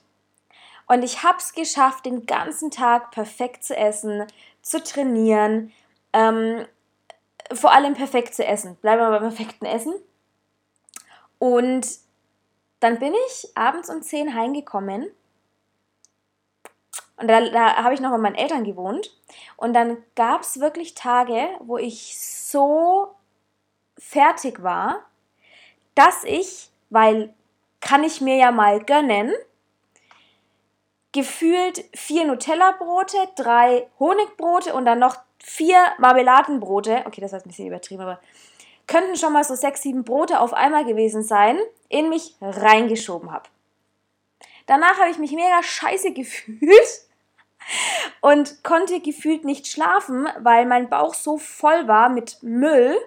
Und 0.88 1.04
ich 1.04 1.24
habe 1.24 1.38
es 1.38 1.54
geschafft, 1.54 2.06
den 2.06 2.26
ganzen 2.26 2.72
Tag 2.72 3.12
perfekt 3.12 3.64
zu 3.64 3.76
essen, 3.76 4.26
zu 4.62 4.82
trainieren, 4.84 5.72
ähm, 6.14 6.66
vor 7.52 7.72
allem 7.72 7.94
perfekt 7.94 8.34
zu 8.36 8.46
essen. 8.46 8.76
Bleiben 8.78 9.02
wir 9.02 9.10
beim 9.12 9.30
perfekten 9.30 9.66
Essen. 9.66 9.94
Und 11.40 11.88
dann 12.80 13.00
bin 13.00 13.14
ich 13.28 13.56
abends 13.56 13.90
um 13.90 14.02
10 14.02 14.34
heimgekommen. 14.34 15.08
Und 17.18 17.28
da, 17.28 17.42
da 17.50 17.84
habe 17.84 17.94
ich 17.94 18.02
noch 18.02 18.12
bei 18.12 18.18
meinen 18.18 18.36
Eltern 18.36 18.64
gewohnt. 18.64 19.16
Und 19.58 19.74
dann 19.74 19.98
gab 20.16 20.42
es 20.42 20.60
wirklich 20.60 20.96
Tage, 20.96 21.48
wo 21.60 21.78
ich 21.78 22.18
so 22.18 23.14
fertig 23.98 24.64
war, 24.64 25.04
dass 25.96 26.24
ich, 26.24 26.70
weil 26.90 27.34
kann 27.80 28.04
ich 28.04 28.22
mir 28.22 28.38
ja 28.38 28.52
mal 28.52 28.84
gönnen, 28.84 29.34
gefühlt 31.12 31.86
vier 31.94 32.26
Nutella-Brote, 32.26 33.18
drei 33.36 33.88
Honigbrote 34.00 34.74
und 34.74 34.86
dann 34.86 35.00
noch 35.00 35.18
vier 35.40 35.78
Marmeladenbrote. 36.00 37.04
Okay, 37.06 37.22
das 37.22 37.34
war 37.34 37.40
ein 37.40 37.48
bisschen 37.48 37.68
übertrieben, 37.68 38.02
aber 38.02 38.20
könnten 38.88 39.16
schon 39.16 39.34
mal 39.34 39.44
so 39.44 39.56
sechs, 39.56 39.82
sieben 39.82 40.04
Brote 40.04 40.40
auf 40.40 40.54
einmal 40.54 40.86
gewesen 40.86 41.24
sein, 41.24 41.60
in 41.90 42.10
mich 42.10 42.36
reingeschoben 42.42 43.32
habe. 43.32 43.50
Danach 44.66 45.00
habe 45.00 45.10
ich 45.10 45.18
mich 45.18 45.32
mega 45.32 45.62
scheiße 45.62 46.12
gefühlt 46.14 47.08
und 48.22 48.64
konnte 48.64 49.00
gefühlt 49.00 49.46
nicht 49.46 49.68
schlafen, 49.68 50.28
weil 50.40 50.66
mein 50.66 50.90
Bauch 50.90 51.14
so 51.14 51.38
voll 51.38 51.88
war 51.88 52.10
mit 52.10 52.42
Müll. 52.42 52.98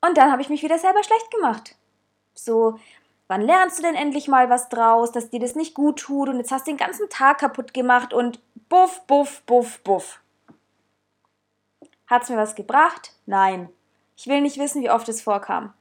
Und 0.00 0.16
dann 0.16 0.32
habe 0.32 0.42
ich 0.42 0.48
mich 0.48 0.62
wieder 0.62 0.78
selber 0.78 1.02
schlecht 1.04 1.30
gemacht. 1.30 1.76
So, 2.34 2.78
wann 3.28 3.40
lernst 3.40 3.78
du 3.78 3.82
denn 3.82 3.94
endlich 3.94 4.28
mal 4.28 4.50
was 4.50 4.68
draus, 4.68 5.12
dass 5.12 5.30
dir 5.30 5.40
das 5.40 5.54
nicht 5.54 5.74
gut 5.74 6.00
tut 6.00 6.28
und 6.28 6.38
jetzt 6.38 6.50
hast 6.50 6.66
du 6.66 6.72
den 6.72 6.78
ganzen 6.78 7.08
Tag 7.08 7.38
kaputt 7.38 7.72
gemacht 7.72 8.12
und 8.12 8.40
buff, 8.68 9.02
buff, 9.06 9.42
buff, 9.42 9.80
buff. 9.80 10.20
Hat 12.06 12.24
es 12.24 12.30
mir 12.30 12.36
was 12.36 12.54
gebracht? 12.54 13.12
Nein. 13.26 13.68
Ich 14.16 14.26
will 14.26 14.40
nicht 14.40 14.58
wissen, 14.58 14.82
wie 14.82 14.90
oft 14.90 15.08
es 15.08 15.22
vorkam. 15.22 15.72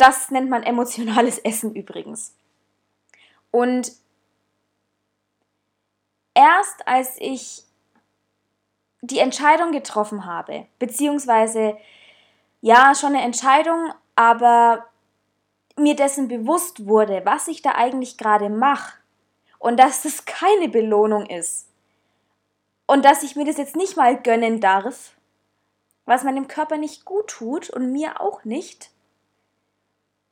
Das 0.00 0.30
nennt 0.30 0.48
man 0.48 0.62
emotionales 0.62 1.38
Essen 1.38 1.74
übrigens. 1.74 2.34
Und 3.50 3.92
erst 6.32 6.88
als 6.88 7.16
ich 7.18 7.64
die 9.02 9.18
Entscheidung 9.18 9.72
getroffen 9.72 10.24
habe, 10.24 10.66
beziehungsweise 10.78 11.76
ja, 12.62 12.94
schon 12.94 13.14
eine 13.14 13.24
Entscheidung, 13.24 13.92
aber 14.16 14.86
mir 15.76 15.96
dessen 15.96 16.28
bewusst 16.28 16.86
wurde, 16.86 17.20
was 17.26 17.48
ich 17.48 17.60
da 17.60 17.72
eigentlich 17.74 18.16
gerade 18.16 18.48
mache 18.48 18.96
und 19.58 19.78
dass 19.78 20.02
das 20.02 20.24
keine 20.24 20.70
Belohnung 20.70 21.26
ist 21.26 21.68
und 22.86 23.04
dass 23.04 23.22
ich 23.22 23.36
mir 23.36 23.44
das 23.44 23.58
jetzt 23.58 23.76
nicht 23.76 23.98
mal 23.98 24.18
gönnen 24.18 24.60
darf, 24.60 25.12
was 26.06 26.24
meinem 26.24 26.48
Körper 26.48 26.78
nicht 26.78 27.04
gut 27.04 27.28
tut 27.28 27.68
und 27.68 27.92
mir 27.92 28.20
auch 28.22 28.44
nicht, 28.44 28.90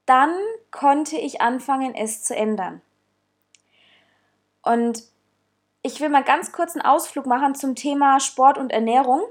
dann 0.09 0.35
konnte 0.71 1.17
ich 1.17 1.41
anfangen, 1.43 1.95
es 1.95 2.25
zu 2.25 2.35
ändern. 2.35 2.81
Und 4.62 5.03
ich 5.83 6.00
will 6.00 6.09
mal 6.09 6.25
ganz 6.25 6.53
kurz 6.53 6.75
einen 6.75 6.85
Ausflug 6.85 7.27
machen 7.27 7.55
zum 7.55 7.75
Thema 7.75 8.19
Sport 8.19 8.57
und 8.57 8.71
Ernährung. 8.71 9.23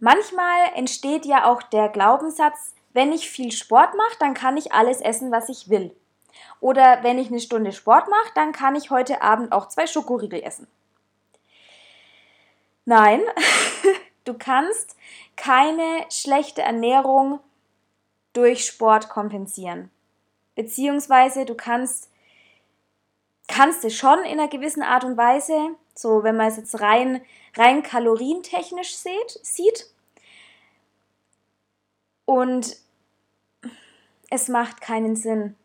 Manchmal 0.00 0.70
entsteht 0.74 1.26
ja 1.26 1.44
auch 1.44 1.62
der 1.62 1.88
Glaubenssatz, 1.88 2.74
wenn 2.92 3.12
ich 3.12 3.28
viel 3.28 3.52
Sport 3.52 3.94
mache, 3.96 4.16
dann 4.20 4.34
kann 4.34 4.56
ich 4.56 4.72
alles 4.72 5.00
essen, 5.00 5.30
was 5.30 5.48
ich 5.48 5.68
will. 5.68 5.94
Oder 6.60 7.02
wenn 7.02 7.18
ich 7.18 7.28
eine 7.28 7.40
Stunde 7.40 7.72
Sport 7.72 8.08
mache, 8.08 8.32
dann 8.34 8.52
kann 8.52 8.74
ich 8.76 8.90
heute 8.90 9.22
Abend 9.22 9.52
auch 9.52 9.68
zwei 9.68 9.86
Schokoriegel 9.86 10.42
essen. 10.42 10.66
Nein, 12.84 13.20
du 14.24 14.34
kannst 14.34 14.96
keine 15.36 16.06
schlechte 16.10 16.62
Ernährung 16.62 17.40
durch 18.36 18.66
Sport 18.66 19.08
kompensieren. 19.08 19.90
Beziehungsweise 20.54 21.44
du 21.44 21.54
kannst, 21.54 22.10
kannst 23.48 23.84
es 23.84 23.94
schon 23.96 24.20
in 24.24 24.38
einer 24.38 24.48
gewissen 24.48 24.82
Art 24.82 25.04
und 25.04 25.16
Weise, 25.16 25.76
so 25.94 26.22
wenn 26.22 26.36
man 26.36 26.48
es 26.48 26.56
jetzt 26.56 26.80
rein, 26.80 27.22
rein 27.56 27.82
kalorientechnisch 27.82 28.96
sieht, 28.96 29.40
sieht. 29.42 29.90
Und 32.24 32.76
es 34.30 34.48
macht 34.48 34.80
keinen 34.80 35.16
Sinn. 35.16 35.56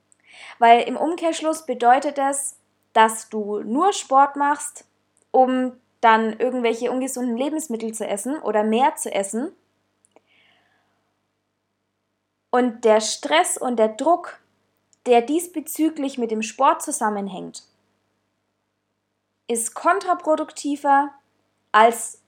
Weil 0.59 0.81
im 0.83 0.95
Umkehrschluss 0.95 1.65
bedeutet 1.65 2.17
es, 2.17 2.57
dass 2.93 3.29
du 3.29 3.61
nur 3.61 3.93
Sport 3.93 4.35
machst, 4.35 4.85
um 5.31 5.73
dann 6.01 6.39
irgendwelche 6.39 6.91
ungesunden 6.91 7.37
Lebensmittel 7.37 7.93
zu 7.93 8.07
essen 8.07 8.39
oder 8.39 8.63
mehr 8.63 8.95
zu 8.95 9.13
essen. 9.13 9.51
Und 12.51 12.85
der 12.85 13.01
Stress 13.01 13.57
und 13.57 13.77
der 13.77 13.89
Druck, 13.89 14.39
der 15.07 15.21
diesbezüglich 15.21 16.17
mit 16.17 16.29
dem 16.29 16.43
Sport 16.43 16.83
zusammenhängt, 16.83 17.63
ist 19.47 19.73
kontraproduktiver 19.73 21.09
als 21.71 22.21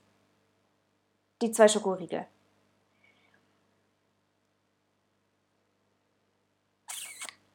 die 1.40 1.52
zwei 1.52 1.68
Schokoriegel. 1.68 2.26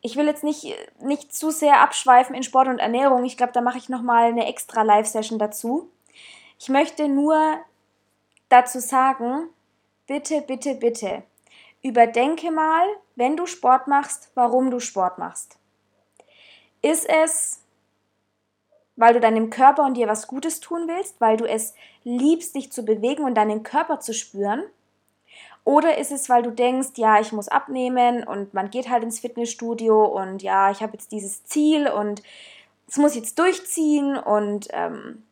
ich 0.02 0.16
will 0.16 0.28
jetzt 0.28 0.44
nicht, 0.44 0.76
nicht 1.02 1.34
zu 1.34 1.52
sehr 1.52 1.82
abschweifen 1.82 2.36
in 2.36 2.44
Sport 2.44 2.68
und 2.68 2.80
Ernährung. 2.80 3.26
Ich 3.26 3.38
glaube, 3.38 3.52
da 3.52 3.62
mache 3.62 3.78
ich 3.78 3.90
nochmal 3.90 4.30
eine 4.30 4.48
extra 4.48 4.82
Live-Session 4.84 5.40
dazu. 5.40 5.90
Ich 6.58 6.70
möchte 6.70 7.08
nur 7.08 7.58
dazu 8.48 8.80
sagen, 8.80 9.50
bitte, 10.08 10.42
bitte, 10.42 10.76
bitte, 10.76 11.24
überdenke 11.82 12.52
mal, 12.52 12.86
wenn 13.16 13.38
du 13.38 13.46
Sport 13.46 13.88
machst, 13.88 14.32
warum 14.36 14.72
du 14.72 14.80
Sport 14.80 15.18
machst. 15.18 15.58
Ist 16.82 17.08
es, 17.10 17.62
weil 18.96 19.14
du 19.14 19.20
deinem 19.20 19.50
Körper 19.50 19.86
und 19.86 19.96
dir 19.96 20.08
was 20.08 20.28
Gutes 20.28 20.60
tun 20.60 20.88
willst, 20.88 21.20
weil 21.20 21.38
du 21.38 21.46
es 21.46 21.74
liebst, 22.04 22.56
dich 22.56 22.72
zu 22.72 22.84
bewegen 22.84 23.24
und 23.24 23.36
deinen 23.36 23.64
Körper 23.64 24.00
zu 24.00 24.14
spüren? 24.14 24.64
Oder 25.64 25.98
ist 25.98 26.12
es, 26.12 26.30
weil 26.30 26.42
du 26.42 26.52
denkst, 26.52 26.92
ja, 26.96 27.20
ich 27.20 27.32
muss 27.32 27.48
abnehmen 27.48 28.24
und 28.24 28.54
man 28.54 28.70
geht 28.72 28.90
halt 28.90 29.04
ins 29.04 29.20
Fitnessstudio 29.20 30.06
und 30.06 30.42
ja, 30.42 30.72
ich 30.72 30.82
habe 30.82 30.94
jetzt 30.94 31.12
dieses 31.12 31.44
Ziel 31.46 31.88
und 31.88 32.24
es 32.88 32.98
muss 32.98 33.16
jetzt 33.16 33.38
durchziehen 33.38 34.18
und 34.18 34.68
ähm, 34.72 35.24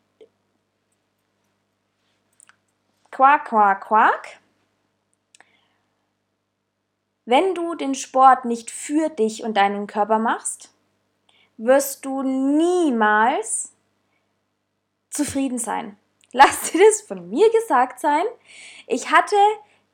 Quark, 3.10 3.46
Quark, 3.46 3.84
Quark. 3.84 4.37
Wenn 7.28 7.54
du 7.54 7.74
den 7.74 7.94
Sport 7.94 8.46
nicht 8.46 8.70
für 8.70 9.10
dich 9.10 9.42
und 9.42 9.58
deinen 9.58 9.86
Körper 9.86 10.18
machst, 10.18 10.70
wirst 11.58 12.06
du 12.06 12.22
niemals 12.22 13.74
zufrieden 15.10 15.58
sein. 15.58 15.98
Lass 16.32 16.72
dir 16.72 16.80
das 16.86 17.02
von 17.02 17.28
mir 17.28 17.52
gesagt 17.52 18.00
sein. 18.00 18.24
Ich 18.86 19.10
hatte 19.10 19.36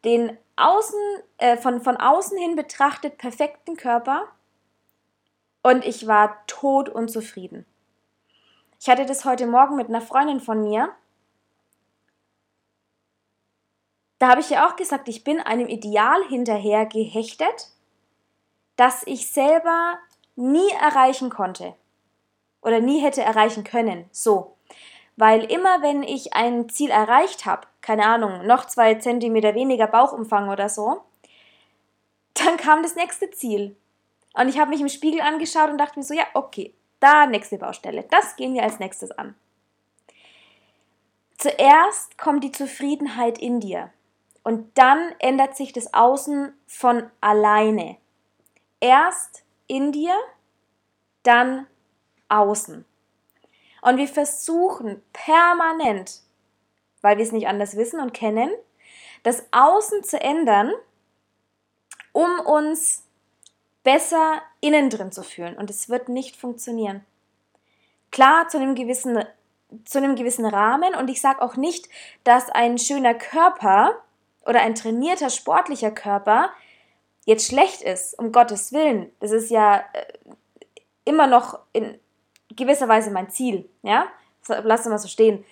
den 0.04 0.38
außen, 0.54 1.00
äh, 1.38 1.56
von, 1.56 1.80
von 1.80 1.96
außen 1.96 2.38
hin 2.38 2.54
betrachtet 2.54 3.18
perfekten 3.18 3.76
Körper 3.76 4.28
und 5.64 5.84
ich 5.84 6.06
war 6.06 6.46
tot 6.46 6.88
unzufrieden. 6.88 7.66
Ich 8.78 8.88
hatte 8.88 9.06
das 9.06 9.24
heute 9.24 9.48
Morgen 9.48 9.74
mit 9.74 9.88
einer 9.88 10.02
Freundin 10.02 10.38
von 10.38 10.62
mir. 10.62 10.94
Da 14.18 14.28
habe 14.28 14.40
ich 14.40 14.50
ja 14.50 14.68
auch 14.68 14.76
gesagt, 14.76 15.08
ich 15.08 15.24
bin 15.24 15.40
einem 15.40 15.68
Ideal 15.68 16.22
hinterher 16.28 16.86
gehechtet, 16.86 17.70
das 18.76 19.02
ich 19.06 19.30
selber 19.30 19.98
nie 20.36 20.70
erreichen 20.80 21.30
konnte 21.30 21.74
oder 22.62 22.80
nie 22.80 23.00
hätte 23.00 23.22
erreichen 23.22 23.64
können. 23.64 24.06
So. 24.10 24.56
Weil 25.16 25.44
immer 25.44 25.82
wenn 25.82 26.02
ich 26.02 26.34
ein 26.34 26.68
Ziel 26.68 26.90
erreicht 26.90 27.46
habe, 27.46 27.66
keine 27.80 28.06
Ahnung, 28.06 28.46
noch 28.46 28.64
zwei 28.64 28.94
Zentimeter 28.94 29.54
weniger 29.54 29.86
Bauchumfang 29.86 30.48
oder 30.48 30.68
so, 30.68 31.02
dann 32.34 32.56
kam 32.56 32.82
das 32.82 32.96
nächste 32.96 33.30
Ziel. 33.30 33.76
Und 34.34 34.48
ich 34.48 34.58
habe 34.58 34.70
mich 34.70 34.80
im 34.80 34.88
Spiegel 34.88 35.20
angeschaut 35.20 35.70
und 35.70 35.78
dachte 35.78 35.98
mir 35.98 36.04
so, 36.04 36.14
ja, 36.14 36.24
okay, 36.34 36.74
da 36.98 37.26
nächste 37.26 37.58
Baustelle. 37.58 38.04
Das 38.10 38.34
gehen 38.34 38.54
wir 38.54 38.64
als 38.64 38.80
nächstes 38.80 39.12
an. 39.12 39.36
Zuerst 41.38 42.18
kommt 42.18 42.42
die 42.42 42.52
Zufriedenheit 42.52 43.38
in 43.38 43.60
dir. 43.60 43.92
Und 44.44 44.76
dann 44.78 45.14
ändert 45.18 45.56
sich 45.56 45.72
das 45.72 45.92
Außen 45.92 46.52
von 46.66 47.10
alleine. 47.20 47.96
Erst 48.78 49.42
in 49.66 49.90
dir, 49.90 50.14
dann 51.22 51.66
außen. 52.28 52.84
Und 53.80 53.96
wir 53.96 54.06
versuchen 54.06 55.02
permanent, 55.12 56.20
weil 57.00 57.16
wir 57.16 57.24
es 57.24 57.32
nicht 57.32 57.48
anders 57.48 57.76
wissen 57.76 58.00
und 58.00 58.12
kennen, 58.14 58.50
das 59.22 59.44
Außen 59.50 60.04
zu 60.04 60.20
ändern, 60.20 60.72
um 62.12 62.40
uns 62.40 63.04
besser 63.82 64.42
innen 64.60 64.90
drin 64.90 65.10
zu 65.10 65.22
fühlen. 65.22 65.56
Und 65.56 65.70
es 65.70 65.88
wird 65.88 66.10
nicht 66.10 66.36
funktionieren. 66.36 67.04
Klar, 68.10 68.48
zu 68.48 68.58
einem 68.58 68.74
gewissen, 68.74 69.24
zu 69.84 69.98
einem 69.98 70.16
gewissen 70.16 70.44
Rahmen. 70.44 70.94
Und 70.94 71.08
ich 71.08 71.22
sage 71.22 71.40
auch 71.40 71.56
nicht, 71.56 71.88
dass 72.24 72.50
ein 72.50 72.78
schöner 72.78 73.14
Körper 73.14 74.02
oder 74.46 74.60
ein 74.60 74.74
trainierter 74.74 75.30
sportlicher 75.30 75.90
Körper 75.90 76.50
jetzt 77.24 77.46
schlecht 77.46 77.82
ist, 77.82 78.18
um 78.18 78.32
Gottes 78.32 78.72
Willen. 78.72 79.10
Das 79.20 79.30
ist 79.30 79.50
ja 79.50 79.84
äh, 79.92 80.04
immer 81.04 81.26
noch 81.26 81.58
in 81.72 81.98
gewisser 82.54 82.88
Weise 82.88 83.10
mein 83.10 83.30
Ziel, 83.30 83.68
ja? 83.82 84.06
Lass 84.46 84.80
es 84.80 84.86
mal 84.86 84.98
so 84.98 85.08
stehen. 85.08 85.44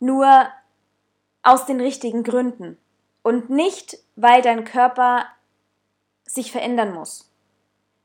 Nur 0.00 0.48
aus 1.42 1.66
den 1.66 1.80
richtigen 1.80 2.22
Gründen 2.22 2.78
und 3.22 3.50
nicht, 3.50 3.98
weil 4.16 4.42
dein 4.42 4.64
Körper 4.64 5.26
sich 6.24 6.50
verändern 6.50 6.94
muss, 6.94 7.30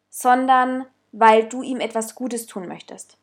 sondern 0.09 0.85
weil 1.11 1.47
du 1.47 1.63
ihm 1.63 1.79
etwas 1.79 2.15
Gutes 2.15 2.45
tun 2.45 2.67
möchtest. 2.67 3.17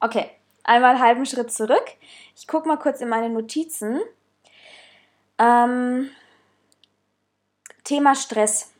Okay, 0.00 0.30
einmal 0.64 0.90
einen 0.90 1.02
halben 1.02 1.26
Schritt 1.26 1.50
zurück. 1.50 1.84
Ich 2.36 2.46
gucke 2.46 2.68
mal 2.68 2.78
kurz 2.78 3.00
in 3.00 3.08
meine 3.08 3.30
Notizen. 3.30 4.00
Ähm, 5.38 6.10
Thema 7.84 8.14
Stress. 8.14 8.72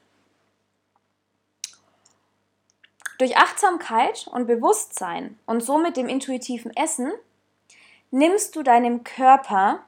Durch 3.19 3.37
Achtsamkeit 3.37 4.27
und 4.33 4.47
Bewusstsein 4.47 5.39
und 5.47 5.63
somit 5.63 5.97
dem 5.97 6.09
intuitiven 6.09 6.75
Essen 6.77 7.13
nimmst 8.11 8.57
du 8.57 8.63
deinem 8.63 9.05
Körper 9.05 9.85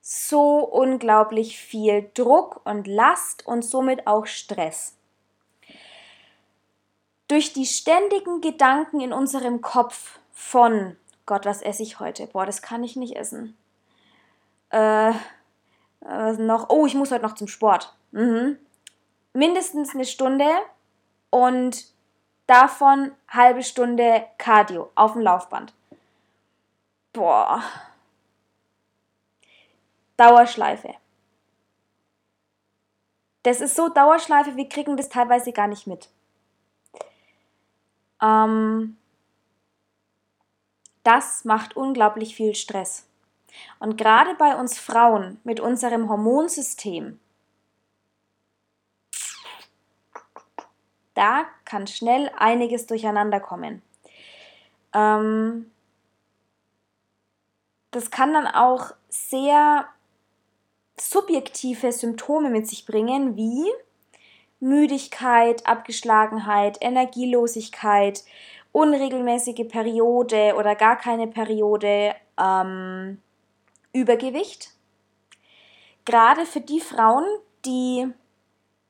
so 0.00 0.60
unglaublich 0.60 1.58
viel 1.58 2.10
Druck 2.14 2.62
und 2.64 2.86
Last 2.86 3.46
und 3.46 3.62
somit 3.62 4.06
auch 4.06 4.26
Stress. 4.26 4.96
Durch 7.28 7.52
die 7.52 7.66
ständigen 7.66 8.40
Gedanken 8.40 9.00
in 9.00 9.12
unserem 9.12 9.60
Kopf 9.60 10.18
von 10.32 10.96
Gott, 11.26 11.44
was 11.44 11.60
esse 11.60 11.82
ich 11.82 12.00
heute? 12.00 12.26
Boah, 12.28 12.46
das 12.46 12.62
kann 12.62 12.82
ich 12.82 12.96
nicht 12.96 13.16
essen. 13.16 13.54
Äh, 14.70 15.12
äh, 16.04 16.32
noch, 16.32 16.68
oh, 16.70 16.86
ich 16.86 16.94
muss 16.94 17.10
heute 17.10 17.22
noch 17.22 17.34
zum 17.34 17.48
Sport. 17.48 17.94
Mhm. 18.12 18.58
Mindestens 19.32 19.94
eine 19.94 20.04
Stunde 20.04 20.48
und 21.30 21.86
davon 22.46 23.12
halbe 23.28 23.62
Stunde 23.62 24.26
Cardio 24.38 24.90
auf 24.94 25.12
dem 25.12 25.22
Laufband. 25.22 25.72
Boah. 27.12 27.62
Dauerschleife. 30.16 30.94
Das 33.44 33.60
ist 33.60 33.76
so 33.76 33.88
Dauerschleife, 33.88 34.56
wir 34.56 34.68
kriegen 34.68 34.96
das 34.96 35.08
teilweise 35.08 35.52
gar 35.52 35.68
nicht 35.68 35.86
mit. 35.86 36.08
Ähm, 38.20 38.96
das 41.04 41.44
macht 41.44 41.76
unglaublich 41.76 42.34
viel 42.34 42.54
Stress. 42.54 43.07
Und 43.78 43.96
gerade 43.96 44.34
bei 44.34 44.56
uns 44.56 44.78
Frauen 44.78 45.40
mit 45.44 45.60
unserem 45.60 46.08
Hormonsystem, 46.08 47.18
da 51.14 51.46
kann 51.64 51.86
schnell 51.86 52.30
einiges 52.36 52.86
durcheinander 52.86 53.40
kommen. 53.40 53.82
Ähm, 54.94 55.70
das 57.90 58.10
kann 58.10 58.32
dann 58.34 58.46
auch 58.46 58.92
sehr 59.08 59.86
subjektive 61.00 61.92
Symptome 61.92 62.50
mit 62.50 62.66
sich 62.68 62.86
bringen, 62.86 63.36
wie 63.36 63.64
Müdigkeit, 64.60 65.66
Abgeschlagenheit, 65.66 66.78
Energielosigkeit, 66.80 68.24
unregelmäßige 68.72 69.66
Periode 69.68 70.54
oder 70.56 70.74
gar 70.74 70.96
keine 70.96 71.26
Periode, 71.26 72.14
ähm, 72.38 73.22
Übergewicht. 73.92 74.70
Gerade 76.04 76.46
für 76.46 76.60
die 76.60 76.80
Frauen, 76.80 77.24
die 77.64 78.12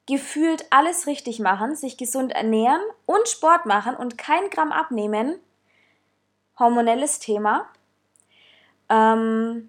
gefühlt 0.07 0.67
alles 0.71 1.07
richtig 1.07 1.39
machen, 1.39 1.77
sich 1.77 1.97
gesund 1.97 2.33
ernähren 2.33 2.81
und 3.05 3.29
Sport 3.29 3.67
machen 3.67 3.95
und 3.95 4.17
kein 4.17 4.49
Gramm 4.51 4.73
abnehmen, 4.73 5.39
hormonelles 6.59 7.19
Thema. 7.19 7.67
Ähm, 8.89 9.69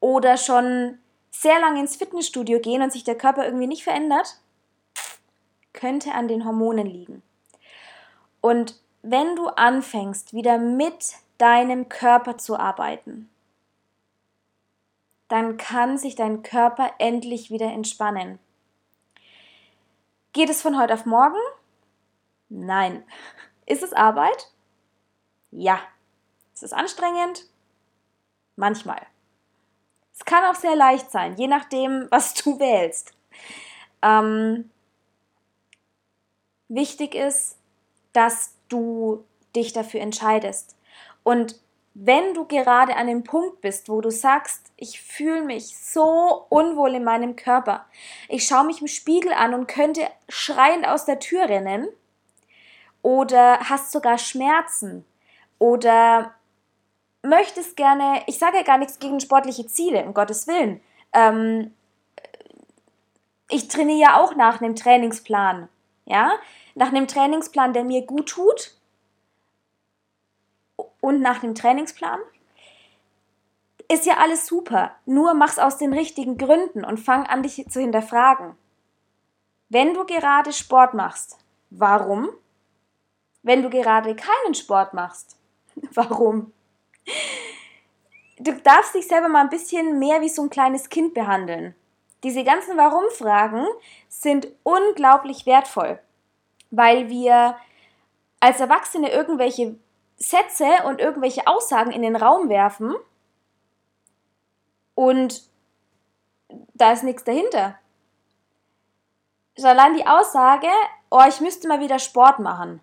oder 0.00 0.36
schon 0.36 0.98
sehr 1.30 1.60
lange 1.60 1.80
ins 1.80 1.96
Fitnessstudio 1.96 2.60
gehen 2.60 2.82
und 2.82 2.92
sich 2.92 3.04
der 3.04 3.16
Körper 3.16 3.44
irgendwie 3.44 3.66
nicht 3.66 3.84
verändert, 3.84 4.38
könnte 5.72 6.12
an 6.12 6.28
den 6.28 6.44
Hormonen 6.44 6.86
liegen. 6.86 7.22
Und 8.40 8.80
wenn 9.02 9.36
du 9.36 9.48
anfängst, 9.48 10.32
wieder 10.32 10.58
mit 10.58 11.14
deinem 11.38 11.88
Körper 11.88 12.38
zu 12.38 12.56
arbeiten, 12.58 13.30
dann 15.28 15.56
kann 15.56 15.98
sich 15.98 16.14
dein 16.14 16.42
Körper 16.42 16.92
endlich 16.98 17.50
wieder 17.50 17.66
entspannen. 17.66 18.38
Geht 20.32 20.50
es 20.50 20.62
von 20.62 20.78
heute 20.78 20.94
auf 20.94 21.06
morgen? 21.06 21.38
Nein. 22.48 23.04
Ist 23.66 23.82
es 23.82 23.92
Arbeit? 23.92 24.50
Ja. 25.50 25.80
Ist 26.52 26.62
es 26.62 26.72
anstrengend? 26.72 27.46
Manchmal. 28.56 29.00
Es 30.12 30.24
kann 30.24 30.44
auch 30.44 30.54
sehr 30.54 30.76
leicht 30.76 31.10
sein, 31.10 31.36
je 31.36 31.48
nachdem, 31.48 32.06
was 32.10 32.34
du 32.34 32.58
wählst. 32.58 33.12
Ähm, 34.02 34.70
wichtig 36.68 37.14
ist, 37.14 37.58
dass 38.12 38.54
du 38.68 39.24
dich 39.56 39.72
dafür 39.72 40.00
entscheidest. 40.00 40.76
Und 41.22 41.60
wenn 41.94 42.34
du 42.34 42.44
gerade 42.44 42.96
an 42.96 43.06
dem 43.06 43.22
Punkt 43.22 43.60
bist, 43.60 43.88
wo 43.88 44.00
du 44.00 44.10
sagst, 44.10 44.72
ich 44.76 45.00
fühle 45.00 45.42
mich 45.42 45.78
so 45.78 46.46
unwohl 46.48 46.96
in 46.96 47.04
meinem 47.04 47.36
Körper, 47.36 47.86
ich 48.28 48.46
schaue 48.46 48.66
mich 48.66 48.80
im 48.80 48.88
Spiegel 48.88 49.32
an 49.32 49.54
und 49.54 49.68
könnte 49.68 50.02
schreiend 50.28 50.86
aus 50.86 51.04
der 51.04 51.20
Tür 51.20 51.48
rennen, 51.48 51.88
oder 53.00 53.60
hast 53.60 53.92
sogar 53.92 54.18
Schmerzen, 54.18 55.04
oder 55.58 56.34
möchtest 57.22 57.76
gerne, 57.76 58.22
ich 58.26 58.38
sage 58.38 58.56
ja 58.56 58.62
gar 58.64 58.78
nichts 58.78 58.98
gegen 58.98 59.20
sportliche 59.20 59.66
Ziele, 59.66 60.04
um 60.04 60.14
Gottes 60.14 60.48
Willen. 60.48 60.80
Ähm, 61.12 61.72
ich 63.48 63.68
trainiere 63.68 64.00
ja 64.00 64.20
auch 64.20 64.34
nach 64.34 64.60
einem 64.60 64.74
Trainingsplan, 64.74 65.68
ja, 66.06 66.32
nach 66.74 66.88
einem 66.88 67.06
Trainingsplan, 67.06 67.72
der 67.72 67.84
mir 67.84 68.02
gut 68.02 68.30
tut 68.30 68.73
und 71.04 71.20
nach 71.20 71.40
dem 71.40 71.54
Trainingsplan. 71.54 72.18
Ist 73.92 74.06
ja 74.06 74.16
alles 74.16 74.46
super, 74.46 74.96
nur 75.04 75.34
mach's 75.34 75.58
aus 75.58 75.76
den 75.76 75.92
richtigen 75.92 76.38
Gründen 76.38 76.82
und 76.82 76.98
fang 76.98 77.26
an, 77.26 77.42
dich 77.42 77.66
zu 77.68 77.80
hinterfragen. 77.80 78.54
Wenn 79.68 79.92
du 79.92 80.06
gerade 80.06 80.54
Sport 80.54 80.94
machst, 80.94 81.38
warum? 81.68 82.30
Wenn 83.42 83.62
du 83.62 83.68
gerade 83.68 84.16
keinen 84.16 84.54
Sport 84.54 84.94
machst, 84.94 85.36
warum? 85.92 86.54
Du 88.38 88.52
darfst 88.54 88.94
dich 88.94 89.06
selber 89.06 89.28
mal 89.28 89.42
ein 89.42 89.50
bisschen 89.50 89.98
mehr 89.98 90.22
wie 90.22 90.30
so 90.30 90.42
ein 90.42 90.50
kleines 90.50 90.88
Kind 90.88 91.12
behandeln. 91.12 91.74
Diese 92.22 92.42
ganzen 92.44 92.78
Warum-Fragen 92.78 93.66
sind 94.08 94.48
unglaublich 94.62 95.44
wertvoll, 95.44 95.98
weil 96.70 97.10
wir 97.10 97.58
als 98.40 98.60
Erwachsene 98.60 99.12
irgendwelche 99.12 99.78
Sätze 100.16 100.68
und 100.86 101.00
irgendwelche 101.00 101.46
Aussagen 101.46 101.90
in 101.90 102.02
den 102.02 102.16
Raum 102.16 102.48
werfen 102.48 102.94
und 104.94 105.42
da 106.74 106.92
ist 106.92 107.02
nichts 107.02 107.24
dahinter. 107.24 107.78
Ist 109.54 109.64
allein 109.64 109.94
die 109.94 110.06
Aussage, 110.06 110.68
oh, 111.10 111.22
ich 111.28 111.40
müsste 111.40 111.68
mal 111.68 111.80
wieder 111.80 111.98
Sport 111.98 112.38
machen. 112.38 112.80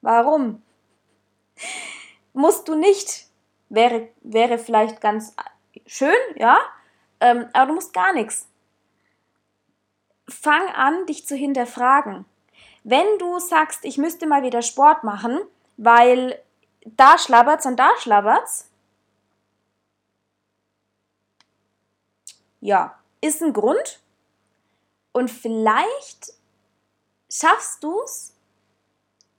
Warum? 0.00 0.62
Musst 2.32 2.66
du 2.68 2.74
nicht. 2.74 3.28
Wäre, 3.68 4.08
wäre 4.20 4.58
vielleicht 4.58 5.00
ganz 5.00 5.34
schön, 5.86 6.14
ja, 6.36 6.58
ähm, 7.20 7.48
aber 7.54 7.68
du 7.68 7.74
musst 7.74 7.94
gar 7.94 8.12
nichts. 8.12 8.46
Fang 10.28 10.68
an, 10.74 11.06
dich 11.06 11.26
zu 11.26 11.34
hinterfragen. 11.34 12.26
Wenn 12.84 13.18
du 13.18 13.38
sagst, 13.38 13.84
ich 13.84 13.98
müsste 13.98 14.26
mal 14.26 14.42
wieder 14.42 14.62
Sport 14.62 15.04
machen, 15.04 15.40
weil 15.76 16.40
da 16.84 17.16
schlabbert's 17.18 17.66
und 17.66 17.76
da 17.76 17.90
schlabbert's, 17.98 18.68
ja, 22.60 22.98
ist 23.20 23.42
ein 23.42 23.52
Grund. 23.52 24.00
Und 25.12 25.30
vielleicht 25.30 26.32
schaffst 27.30 27.84
du 27.84 28.00
es, 28.02 28.34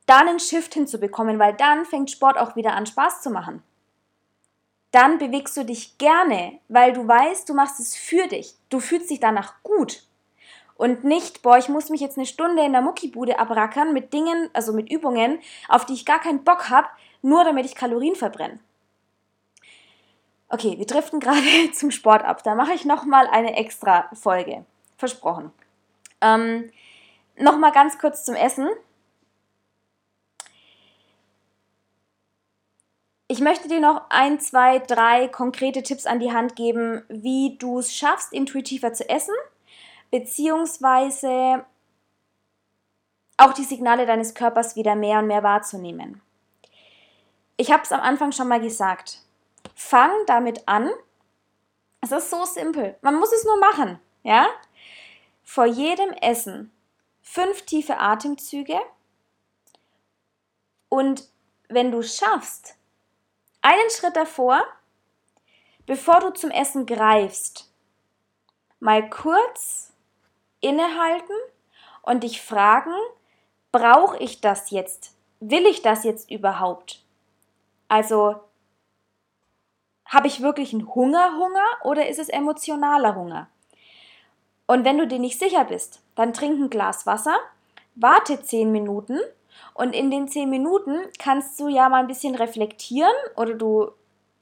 dann 0.06 0.28
einen 0.28 0.40
Shift 0.40 0.74
hinzubekommen, 0.74 1.40
weil 1.40 1.54
dann 1.54 1.86
fängt 1.86 2.12
Sport 2.12 2.38
auch 2.38 2.56
wieder 2.56 2.74
an 2.74 2.86
Spaß 2.86 3.22
zu 3.22 3.30
machen. 3.30 3.64
Dann 4.92 5.18
bewegst 5.18 5.58
du 5.58 5.66
dich 5.66 5.98
gerne, 5.98 6.60
weil 6.68 6.94
du 6.94 7.08
weißt, 7.08 7.50
du 7.50 7.54
machst 7.54 7.80
es 7.80 7.96
für 7.96 8.28
dich. 8.28 8.56
Du 8.70 8.80
fühlst 8.80 9.10
dich 9.10 9.20
danach 9.20 9.64
gut. 9.64 10.06
Und 10.76 11.04
nicht, 11.04 11.42
boah, 11.42 11.58
ich 11.58 11.70
muss 11.70 11.90
mich 11.90 12.02
jetzt 12.02 12.18
eine 12.18 12.26
Stunde 12.26 12.64
in 12.64 12.74
der 12.74 12.82
Muckibude 12.82 13.40
abrackern 13.40 13.94
mit 13.94 14.12
Dingen, 14.14 14.50
also 14.54 14.74
mit 14.74 14.92
Übungen, 14.92 15.40
auf 15.70 15.86
die 15.86 15.94
ich 15.94 16.06
gar 16.06 16.20
keinen 16.20 16.44
Bock 16.44 16.70
habe, 16.70 16.88
nur 17.22 17.44
damit 17.44 17.66
ich 17.66 17.76
Kalorien 17.76 18.16
verbrenne. 18.16 18.60
Okay, 20.50 20.78
wir 20.78 20.86
driften 20.86 21.20
gerade 21.22 21.72
zum 21.74 21.92
Sport 21.92 22.24
ab. 22.24 22.44
Da 22.44 22.56
mache 22.56 22.74
ich 22.74 22.86
nochmal 22.86 23.28
eine 23.28 23.56
extra 23.56 24.10
Folge. 24.14 24.66
Versprochen. 24.98 25.52
Ähm, 26.22 26.72
nochmal 27.38 27.72
ganz 27.72 27.98
kurz 27.98 28.24
zum 28.24 28.36
Essen. 28.36 28.70
Ich 33.28 33.40
möchte 33.40 33.68
dir 33.68 33.80
noch 33.80 34.04
ein, 34.10 34.40
zwei, 34.40 34.78
drei 34.78 35.28
konkrete 35.28 35.82
Tipps 35.82 36.06
an 36.06 36.20
die 36.20 36.32
Hand 36.32 36.56
geben, 36.56 37.04
wie 37.10 37.58
du 37.58 37.80
es 37.80 37.92
schaffst, 37.96 38.32
intuitiver 38.32 38.94
zu 38.94 39.10
essen, 39.10 39.34
beziehungsweise 40.14 41.66
auch 43.36 43.52
die 43.54 43.64
Signale 43.64 44.06
deines 44.06 44.36
Körpers 44.36 44.76
wieder 44.76 44.94
mehr 44.94 45.18
und 45.18 45.26
mehr 45.26 45.42
wahrzunehmen. 45.42 46.22
Ich 47.58 47.72
habe 47.72 47.82
es 47.82 47.92
am 47.92 48.00
Anfang 48.00 48.32
schon 48.32 48.48
mal 48.48 48.62
gesagt. 48.62 49.24
Fang 49.74 50.12
damit 50.28 50.68
an. 50.68 50.92
Es 52.02 52.12
ist 52.12 52.30
so 52.30 52.46
simpel. 52.46 52.96
Man 53.02 53.16
muss 53.16 53.34
es 53.34 53.44
nur 53.44 53.58
machen, 53.58 54.00
ja? 54.22 54.46
Vor 55.44 55.66
jedem 55.66 56.12
Essen 56.22 56.72
fünf 57.24 57.64
tiefe 57.64 57.98
Atemzüge 57.98 58.80
und 60.90 61.28
wenn 61.70 61.92
du 61.92 62.04
schaffst, 62.04 62.76
einen 63.64 63.90
Schritt 63.90 64.16
davor, 64.16 64.64
bevor 65.88 66.20
du 66.20 66.30
zum 66.34 66.52
Essen 66.52 66.86
greifst, 66.86 67.74
mal 68.80 69.10
kurz 69.10 69.93
innehalten 70.64 71.36
und 72.02 72.24
dich 72.24 72.42
fragen, 72.42 72.94
brauche 73.72 74.18
ich 74.18 74.42
das 74.42 74.72
jetzt? 74.72 75.16
Will 75.40 75.66
ich 75.66 75.82
das 75.82 76.04
jetzt 76.04 76.32
überhaupt? 76.32 77.04
Also, 77.88 78.36
habe 80.06 80.28
ich 80.28 80.42
wirklich 80.42 80.74
einen 80.74 80.94
Hunger, 80.94 81.38
Hunger 81.38 81.66
oder 81.84 82.08
ist 82.08 82.20
es 82.20 82.30
emotionaler 82.30 83.16
Hunger? 83.16 83.50
Und 84.66 84.86
wenn 84.86 84.98
du 84.98 85.08
dir 85.08 85.20
nicht 85.20 85.40
sicher 85.40 85.66
bist, 85.66 86.02
dann 86.16 86.34
trink 86.34 86.60
ein 86.60 86.70
Glas 86.70 87.06
Wasser, 87.06 87.36
warte 87.96 88.42
10 88.42 88.72
Minuten 88.72 89.20
und 89.74 89.94
in 89.94 90.12
den 90.12 90.28
10 90.28 90.50
Minuten 90.50 91.00
kannst 91.20 91.60
du 91.60 91.68
ja 91.68 91.90
mal 91.90 92.00
ein 92.00 92.08
bisschen 92.08 92.36
reflektieren 92.36 93.14
oder 93.36 93.56
du 93.56 93.92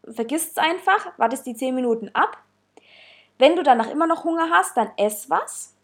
vergisst 0.10 0.52
es 0.52 0.58
einfach, 0.58 1.18
wartest 1.18 1.46
die 1.46 1.56
10 1.56 1.74
Minuten 1.74 2.10
ab. 2.14 2.38
Wenn 3.38 3.56
du 3.56 3.64
danach 3.64 3.90
immer 3.90 4.08
noch 4.08 4.24
Hunger 4.24 4.50
hast, 4.52 4.78
dann 4.78 4.92
ess 4.98 5.30
was. 5.30 5.76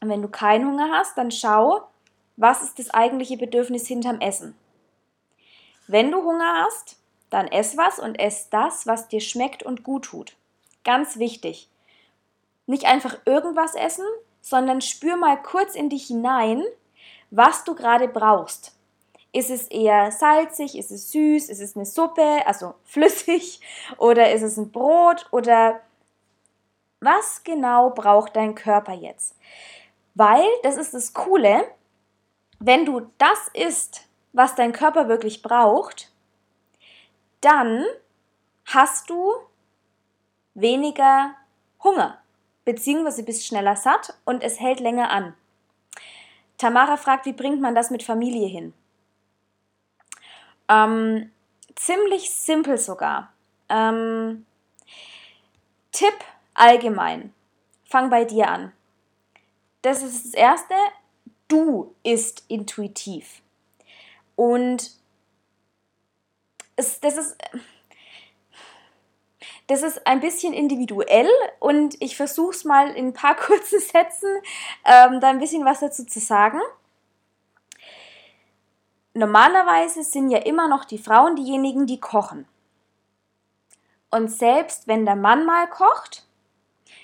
Und 0.00 0.08
wenn 0.08 0.22
du 0.22 0.28
keinen 0.28 0.66
Hunger 0.66 0.90
hast, 0.92 1.16
dann 1.18 1.30
schau, 1.30 1.82
was 2.36 2.62
ist 2.62 2.78
das 2.78 2.90
eigentliche 2.90 3.36
Bedürfnis 3.36 3.86
hinterm 3.86 4.20
Essen. 4.20 4.56
Wenn 5.86 6.10
du 6.10 6.22
Hunger 6.22 6.64
hast, 6.64 6.96
dann 7.28 7.48
ess 7.48 7.76
was 7.76 7.98
und 7.98 8.18
ess 8.18 8.48
das, 8.50 8.86
was 8.86 9.08
dir 9.08 9.20
schmeckt 9.20 9.62
und 9.62 9.82
gut 9.84 10.06
tut. 10.06 10.36
Ganz 10.84 11.18
wichtig. 11.18 11.68
Nicht 12.66 12.86
einfach 12.86 13.18
irgendwas 13.24 13.74
essen, 13.74 14.06
sondern 14.40 14.80
spür 14.80 15.16
mal 15.16 15.40
kurz 15.40 15.74
in 15.74 15.90
dich 15.90 16.06
hinein, 16.06 16.62
was 17.30 17.64
du 17.64 17.74
gerade 17.74 18.08
brauchst. 18.08 18.76
Ist 19.32 19.50
es 19.50 19.68
eher 19.68 20.10
salzig, 20.10 20.76
ist 20.76 20.90
es 20.90 21.12
süß, 21.12 21.48
ist 21.48 21.60
es 21.60 21.76
eine 21.76 21.86
Suppe, 21.86 22.46
also 22.46 22.74
flüssig, 22.84 23.60
oder 23.98 24.32
ist 24.32 24.42
es 24.42 24.56
ein 24.56 24.72
Brot 24.72 25.26
oder 25.30 25.80
was 27.00 27.42
genau 27.44 27.90
braucht 27.90 28.36
dein 28.36 28.54
Körper 28.54 28.92
jetzt? 28.92 29.34
Weil, 30.20 30.44
das 30.62 30.76
ist 30.76 30.92
das 30.92 31.14
Coole, 31.14 31.66
wenn 32.58 32.84
du 32.84 33.10
das 33.16 33.48
isst, 33.54 34.06
was 34.34 34.54
dein 34.54 34.72
Körper 34.72 35.08
wirklich 35.08 35.40
braucht, 35.40 36.12
dann 37.40 37.86
hast 38.66 39.08
du 39.08 39.32
weniger 40.52 41.34
Hunger, 41.82 42.20
beziehungsweise 42.66 43.22
bist 43.22 43.46
schneller 43.46 43.76
satt 43.76 44.12
und 44.26 44.42
es 44.42 44.60
hält 44.60 44.80
länger 44.80 45.08
an. 45.08 45.34
Tamara 46.58 46.98
fragt, 46.98 47.24
wie 47.24 47.32
bringt 47.32 47.62
man 47.62 47.74
das 47.74 47.88
mit 47.88 48.02
Familie 48.02 48.46
hin? 48.46 48.74
Ähm, 50.68 51.32
ziemlich 51.76 52.30
simpel 52.30 52.76
sogar. 52.76 53.32
Ähm, 53.70 54.44
Tipp 55.92 56.18
allgemein. 56.52 57.32
Fang 57.86 58.10
bei 58.10 58.26
dir 58.26 58.50
an. 58.50 58.72
Das 59.82 60.02
ist 60.02 60.26
das 60.26 60.34
Erste. 60.34 60.74
Du 61.48 61.94
isst 62.02 62.44
intuitiv. 62.48 63.42
Und 64.36 64.92
es, 66.76 67.00
das 67.00 67.16
ist 67.16 67.36
das 69.70 69.82
ist 69.82 70.04
ein 70.04 70.18
bisschen 70.18 70.52
individuell 70.52 71.28
und 71.60 71.94
ich 72.02 72.16
versuche 72.16 72.50
es 72.50 72.64
mal 72.64 72.90
in 72.90 73.08
ein 73.08 73.12
paar 73.12 73.36
kurzen 73.36 73.78
Sätzen 73.78 74.28
ähm, 74.84 75.20
da 75.20 75.28
ein 75.28 75.38
bisschen 75.38 75.64
was 75.64 75.78
dazu 75.78 76.04
zu 76.04 76.18
sagen. 76.18 76.60
Normalerweise 79.14 80.02
sind 80.02 80.30
ja 80.30 80.38
immer 80.38 80.66
noch 80.66 80.84
die 80.84 80.98
Frauen 80.98 81.36
diejenigen, 81.36 81.86
die 81.86 82.00
kochen. 82.00 82.48
Und 84.10 84.28
selbst 84.28 84.88
wenn 84.88 85.04
der 85.04 85.16
Mann 85.16 85.46
mal 85.46 85.68
kocht, 85.68 86.26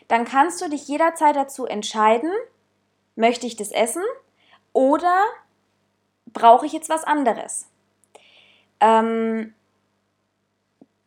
dann 0.08 0.24
kannst 0.24 0.60
du 0.60 0.68
dich 0.68 0.88
jederzeit 0.88 1.36
dazu 1.36 1.66
entscheiden, 1.66 2.32
möchte 3.16 3.46
ich 3.46 3.56
das 3.56 3.72
essen 3.72 4.04
oder 4.72 5.24
brauche 6.26 6.66
ich 6.66 6.72
jetzt 6.72 6.88
was 6.88 7.04
anderes. 7.04 7.66
Ähm, 8.80 9.54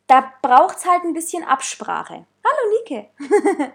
da 0.06 0.32
braucht 0.42 0.78
es 0.78 0.86
halt 0.86 1.04
ein 1.04 1.14
bisschen 1.14 1.44
Absprache. 1.44 2.26
Hallo 2.44 2.78
Nike. 2.78 3.08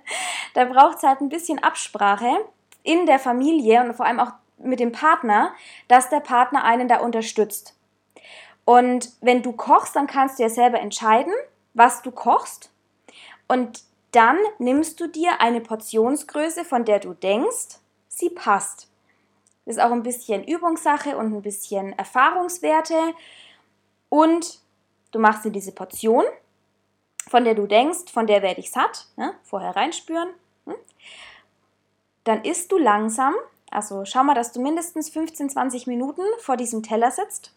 da 0.54 0.66
braucht 0.66 0.98
es 0.98 1.04
halt 1.04 1.22
ein 1.22 1.30
bisschen 1.30 1.64
Absprache 1.64 2.46
in 2.84 3.06
der 3.06 3.20
Familie 3.20 3.82
und 3.82 3.94
vor 3.94 4.06
allem 4.06 4.20
auch 4.20 4.34
mit 4.58 4.80
dem 4.80 4.92
Partner, 4.92 5.54
dass 5.88 6.10
der 6.10 6.20
Partner 6.20 6.64
einen 6.64 6.88
da 6.88 6.98
unterstützt. 6.98 7.76
Und 8.66 9.12
wenn 9.22 9.44
du 9.44 9.54
kochst, 9.54 9.96
dann 9.96 10.08
kannst 10.08 10.40
du 10.40 10.44
ja 10.44 10.50
selber 10.50 10.80
entscheiden, 10.80 11.34
was 11.74 12.02
du 12.02 12.12
kochst. 12.12 12.72
Und 13.48 13.84
dann 14.12 14.38
nimmst 14.58 15.00
du 15.00 15.08
dir 15.08 15.40
eine 15.40 15.62
Portionsgröße, 15.62 16.66
von 16.66 16.84
der 16.84 17.00
du 17.00 17.14
denkst, 17.14 17.80
sie 18.18 18.30
passt. 18.30 18.90
Das 19.66 19.78
ist 19.78 19.82
auch 19.82 19.92
ein 19.92 20.04
bisschen 20.04 20.44
Übungssache 20.44 21.18
und 21.18 21.34
ein 21.34 21.42
bisschen 21.42 21.94
Erfahrungswerte. 21.94 23.14
Und 24.10 24.60
Du 25.16 25.22
machst 25.22 25.46
dir 25.46 25.50
diese 25.50 25.72
Portion, 25.72 26.26
von 27.30 27.46
der 27.46 27.56
du 27.56 27.68
denkst, 27.68 28.12
von 28.12 28.28
der 28.28 28.42
werde 28.42 28.60
ich 28.60 28.70
satt, 28.70 29.08
ne? 29.16 29.34
vorher 29.44 29.74
reinspüren. 29.74 30.28
Hm? 30.66 30.76
Dann 32.26 32.44
isst 32.44 32.70
du 32.74 32.78
langsam, 32.78 33.34
also 33.72 34.04
schau 34.04 34.26
mal, 34.26 34.36
dass 34.36 34.52
du 34.52 34.62
mindestens 34.62 35.10
15, 35.10 35.52
20 35.52 35.88
Minuten 35.88 36.22
vor 36.40 36.58
diesem 36.58 36.84
Teller 36.84 37.12
sitzt. 37.12 37.54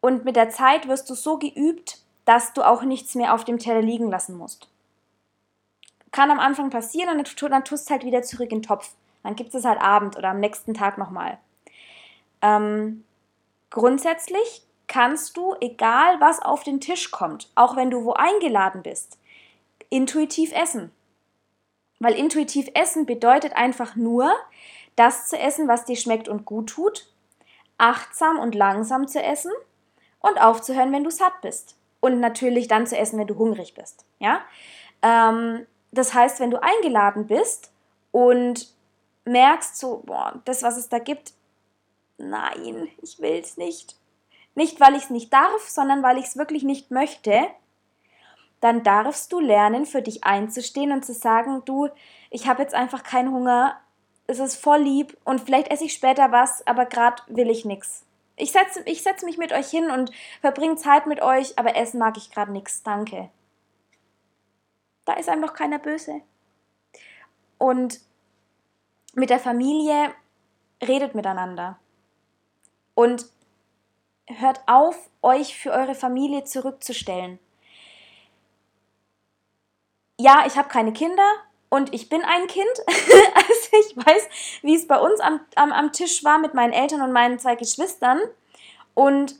Und 0.00 0.24
mit 0.24 0.36
der 0.36 0.48
Zeit 0.48 0.88
wirst 0.88 1.10
du 1.10 1.14
so 1.14 1.36
geübt, 1.36 1.98
dass 2.24 2.54
du 2.54 2.62
auch 2.62 2.82
nichts 2.82 3.14
mehr 3.14 3.34
auf 3.34 3.44
dem 3.44 3.58
Teller 3.58 3.82
liegen 3.82 4.08
lassen 4.08 4.38
musst. 4.38 4.71
Kann 6.12 6.30
am 6.30 6.40
Anfang 6.40 6.70
passieren 6.70 7.08
und 7.08 7.42
dann 7.42 7.64
tust 7.64 7.88
du 7.88 7.90
halt 7.90 8.04
wieder 8.04 8.22
zurück 8.22 8.52
in 8.52 8.58
den 8.58 8.62
Topf. 8.62 8.94
Dann 9.22 9.36
gibt 9.36 9.54
es 9.54 9.64
halt 9.64 9.80
Abend 9.80 10.16
oder 10.16 10.30
am 10.30 10.40
nächsten 10.40 10.74
Tag 10.74 10.98
nochmal. 10.98 11.38
Ähm, 12.42 13.04
grundsätzlich 13.70 14.62
kannst 14.88 15.36
du, 15.36 15.54
egal 15.60 16.20
was 16.20 16.42
auf 16.42 16.64
den 16.64 16.80
Tisch 16.80 17.10
kommt, 17.10 17.50
auch 17.54 17.76
wenn 17.76 17.90
du 17.90 18.04
wo 18.04 18.12
eingeladen 18.12 18.82
bist, 18.82 19.18
intuitiv 19.88 20.52
essen. 20.52 20.90
Weil 21.98 22.14
intuitiv 22.14 22.68
essen 22.74 23.06
bedeutet 23.06 23.54
einfach 23.54 23.96
nur, 23.96 24.32
das 24.96 25.28
zu 25.28 25.38
essen, 25.38 25.68
was 25.68 25.84
dir 25.84 25.96
schmeckt 25.96 26.28
und 26.28 26.44
gut 26.44 26.68
tut, 26.68 27.06
achtsam 27.78 28.38
und 28.38 28.54
langsam 28.54 29.08
zu 29.08 29.22
essen 29.22 29.52
und 30.20 30.40
aufzuhören, 30.40 30.92
wenn 30.92 31.04
du 31.04 31.10
satt 31.10 31.40
bist. 31.40 31.76
Und 32.00 32.20
natürlich 32.20 32.68
dann 32.68 32.86
zu 32.86 32.98
essen, 32.98 33.18
wenn 33.18 33.28
du 33.28 33.38
hungrig 33.38 33.74
bist. 33.74 34.04
Ja? 34.18 34.40
Ähm, 35.00 35.66
das 35.92 36.14
heißt, 36.14 36.40
wenn 36.40 36.50
du 36.50 36.62
eingeladen 36.62 37.26
bist 37.26 37.70
und 38.10 38.74
merkst 39.24 39.78
so, 39.78 40.02
boah, 40.04 40.40
das, 40.44 40.62
was 40.62 40.76
es 40.76 40.88
da 40.88 40.98
gibt, 40.98 41.34
nein, 42.18 42.88
ich 43.02 43.20
will 43.20 43.38
es 43.38 43.56
nicht, 43.56 43.96
nicht, 44.54 44.80
weil 44.80 44.94
ich 44.94 45.04
es 45.04 45.10
nicht 45.10 45.32
darf, 45.32 45.68
sondern 45.68 46.02
weil 46.02 46.18
ich 46.18 46.26
es 46.26 46.36
wirklich 46.36 46.62
nicht 46.62 46.90
möchte, 46.90 47.46
dann 48.60 48.82
darfst 48.82 49.32
du 49.32 49.40
lernen, 49.40 49.86
für 49.86 50.02
dich 50.02 50.24
einzustehen 50.24 50.92
und 50.92 51.04
zu 51.04 51.12
sagen, 51.12 51.62
du, 51.64 51.88
ich 52.30 52.46
habe 52.46 52.62
jetzt 52.62 52.74
einfach 52.74 53.02
keinen 53.02 53.32
Hunger, 53.32 53.78
es 54.26 54.38
ist 54.38 54.56
voll 54.56 54.80
lieb 54.80 55.16
und 55.24 55.40
vielleicht 55.40 55.68
esse 55.68 55.84
ich 55.84 55.92
später 55.92 56.32
was, 56.32 56.66
aber 56.66 56.86
gerade 56.86 57.22
will 57.26 57.50
ich 57.50 57.64
nichts. 57.64 58.04
Ich 58.36 58.52
setze 58.52 58.82
ich 58.86 59.02
setz 59.02 59.22
mich 59.22 59.36
mit 59.36 59.52
euch 59.52 59.68
hin 59.68 59.90
und 59.90 60.10
verbringe 60.40 60.76
Zeit 60.76 61.06
mit 61.06 61.20
euch, 61.20 61.58
aber 61.58 61.76
essen 61.76 61.98
mag 61.98 62.16
ich 62.16 62.30
gerade 62.30 62.52
nichts, 62.52 62.82
danke. 62.82 63.30
Da 65.04 65.14
ist 65.14 65.28
einem 65.28 65.42
doch 65.42 65.54
keiner 65.54 65.78
böse. 65.78 66.22
Und 67.58 68.00
mit 69.14 69.30
der 69.30 69.40
Familie 69.40 70.14
redet 70.80 71.14
miteinander. 71.14 71.78
Und 72.94 73.26
hört 74.26 74.60
auf, 74.66 75.10
euch 75.22 75.56
für 75.58 75.70
eure 75.70 75.94
Familie 75.94 76.44
zurückzustellen. 76.44 77.38
Ja, 80.18 80.44
ich 80.46 80.56
habe 80.56 80.68
keine 80.68 80.92
Kinder 80.92 81.28
und 81.68 81.92
ich 81.94 82.08
bin 82.08 82.22
ein 82.22 82.46
Kind. 82.46 82.70
also 82.86 83.68
ich 83.72 83.96
weiß, 83.96 84.28
wie 84.62 84.74
es 84.74 84.86
bei 84.86 84.98
uns 84.98 85.20
am, 85.20 85.40
am, 85.56 85.72
am 85.72 85.92
Tisch 85.92 86.22
war 86.22 86.38
mit 86.38 86.54
meinen 86.54 86.72
Eltern 86.72 87.02
und 87.02 87.12
meinen 87.12 87.38
zwei 87.38 87.56
Geschwistern. 87.56 88.20
Und 88.94 89.36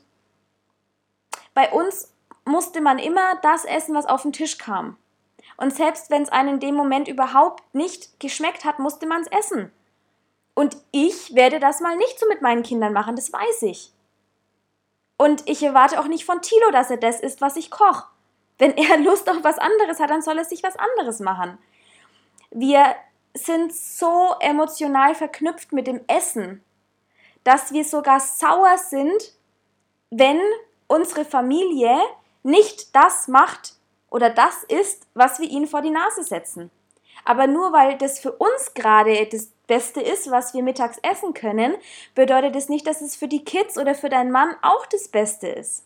bei 1.53 1.71
uns 1.71 2.11
musste 2.45 2.81
man 2.81 2.99
immer 2.99 3.35
das 3.41 3.65
essen, 3.65 3.95
was 3.95 4.05
auf 4.05 4.23
den 4.23 4.33
Tisch 4.33 4.57
kam. 4.57 4.97
Und 5.57 5.73
selbst 5.75 6.09
wenn 6.09 6.23
es 6.23 6.29
einen 6.29 6.55
in 6.55 6.59
dem 6.59 6.75
Moment 6.75 7.07
überhaupt 7.07 7.63
nicht 7.73 8.19
geschmeckt 8.19 8.65
hat, 8.65 8.79
musste 8.79 9.05
man 9.05 9.21
es 9.21 9.27
essen. 9.27 9.71
Und 10.55 10.77
ich 10.91 11.33
werde 11.35 11.59
das 11.59 11.79
mal 11.79 11.95
nicht 11.95 12.19
so 12.19 12.27
mit 12.27 12.41
meinen 12.41 12.63
Kindern 12.63 12.93
machen, 12.93 13.15
das 13.15 13.31
weiß 13.31 13.63
ich. 13.63 13.91
Und 15.17 15.47
ich 15.47 15.63
erwarte 15.63 15.99
auch 15.99 16.07
nicht 16.07 16.25
von 16.25 16.41
Tilo, 16.41 16.71
dass 16.71 16.91
er 16.91 16.97
das 16.97 17.19
isst, 17.19 17.41
was 17.41 17.55
ich 17.55 17.71
koche. 17.71 18.05
Wenn 18.57 18.75
er 18.77 18.97
Lust 19.03 19.29
auf 19.29 19.43
was 19.43 19.57
anderes 19.57 19.99
hat, 19.99 20.09
dann 20.09 20.21
soll 20.21 20.37
er 20.37 20.45
sich 20.45 20.63
was 20.63 20.75
anderes 20.75 21.19
machen. 21.19 21.57
Wir 22.51 22.95
sind 23.33 23.73
so 23.73 24.35
emotional 24.39 25.15
verknüpft 25.15 25.71
mit 25.71 25.87
dem 25.87 26.01
Essen, 26.07 26.63
dass 27.43 27.73
wir 27.73 27.83
sogar 27.83 28.19
sauer 28.19 28.77
sind, 28.77 29.33
wenn 30.11 30.39
unsere 30.87 31.25
Familie 31.25 31.97
nicht 32.43 32.95
das 32.95 33.27
macht 33.27 33.73
oder 34.13 34.29
das 34.29 34.63
ist, 34.65 35.07
was 35.15 35.39
wir 35.39 35.49
ihnen 35.49 35.65
vor 35.65 35.81
die 35.81 35.89
Nase 35.89 36.23
setzen. 36.23 36.69
Aber 37.25 37.47
nur 37.47 37.73
weil 37.73 37.97
das 37.97 38.19
für 38.19 38.31
uns 38.31 38.75
gerade 38.75 39.25
das 39.25 39.47
Beste 39.65 40.01
ist, 40.01 40.29
was 40.29 40.53
wir 40.53 40.61
mittags 40.61 40.99
essen 41.01 41.33
können, 41.33 41.73
bedeutet 42.13 42.55
es 42.55 42.69
nicht, 42.69 42.85
dass 42.85 43.01
es 43.01 43.15
für 43.15 43.27
die 43.27 43.43
Kids 43.43 43.75
oder 43.75 43.95
für 43.95 44.09
deinen 44.09 44.29
Mann 44.29 44.55
auch 44.61 44.85
das 44.85 45.07
Beste 45.07 45.47
ist. 45.47 45.85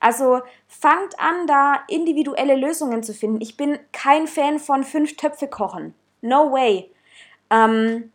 Also 0.00 0.40
fangt 0.68 1.20
an, 1.20 1.46
da 1.46 1.84
individuelle 1.88 2.56
Lösungen 2.56 3.02
zu 3.02 3.12
finden. 3.12 3.42
Ich 3.42 3.58
bin 3.58 3.78
kein 3.92 4.26
Fan 4.26 4.58
von 4.58 4.82
fünf 4.82 5.16
Töpfe 5.16 5.46
kochen. 5.46 5.94
No 6.22 6.50
way. 6.50 6.90
Ähm, 7.50 8.10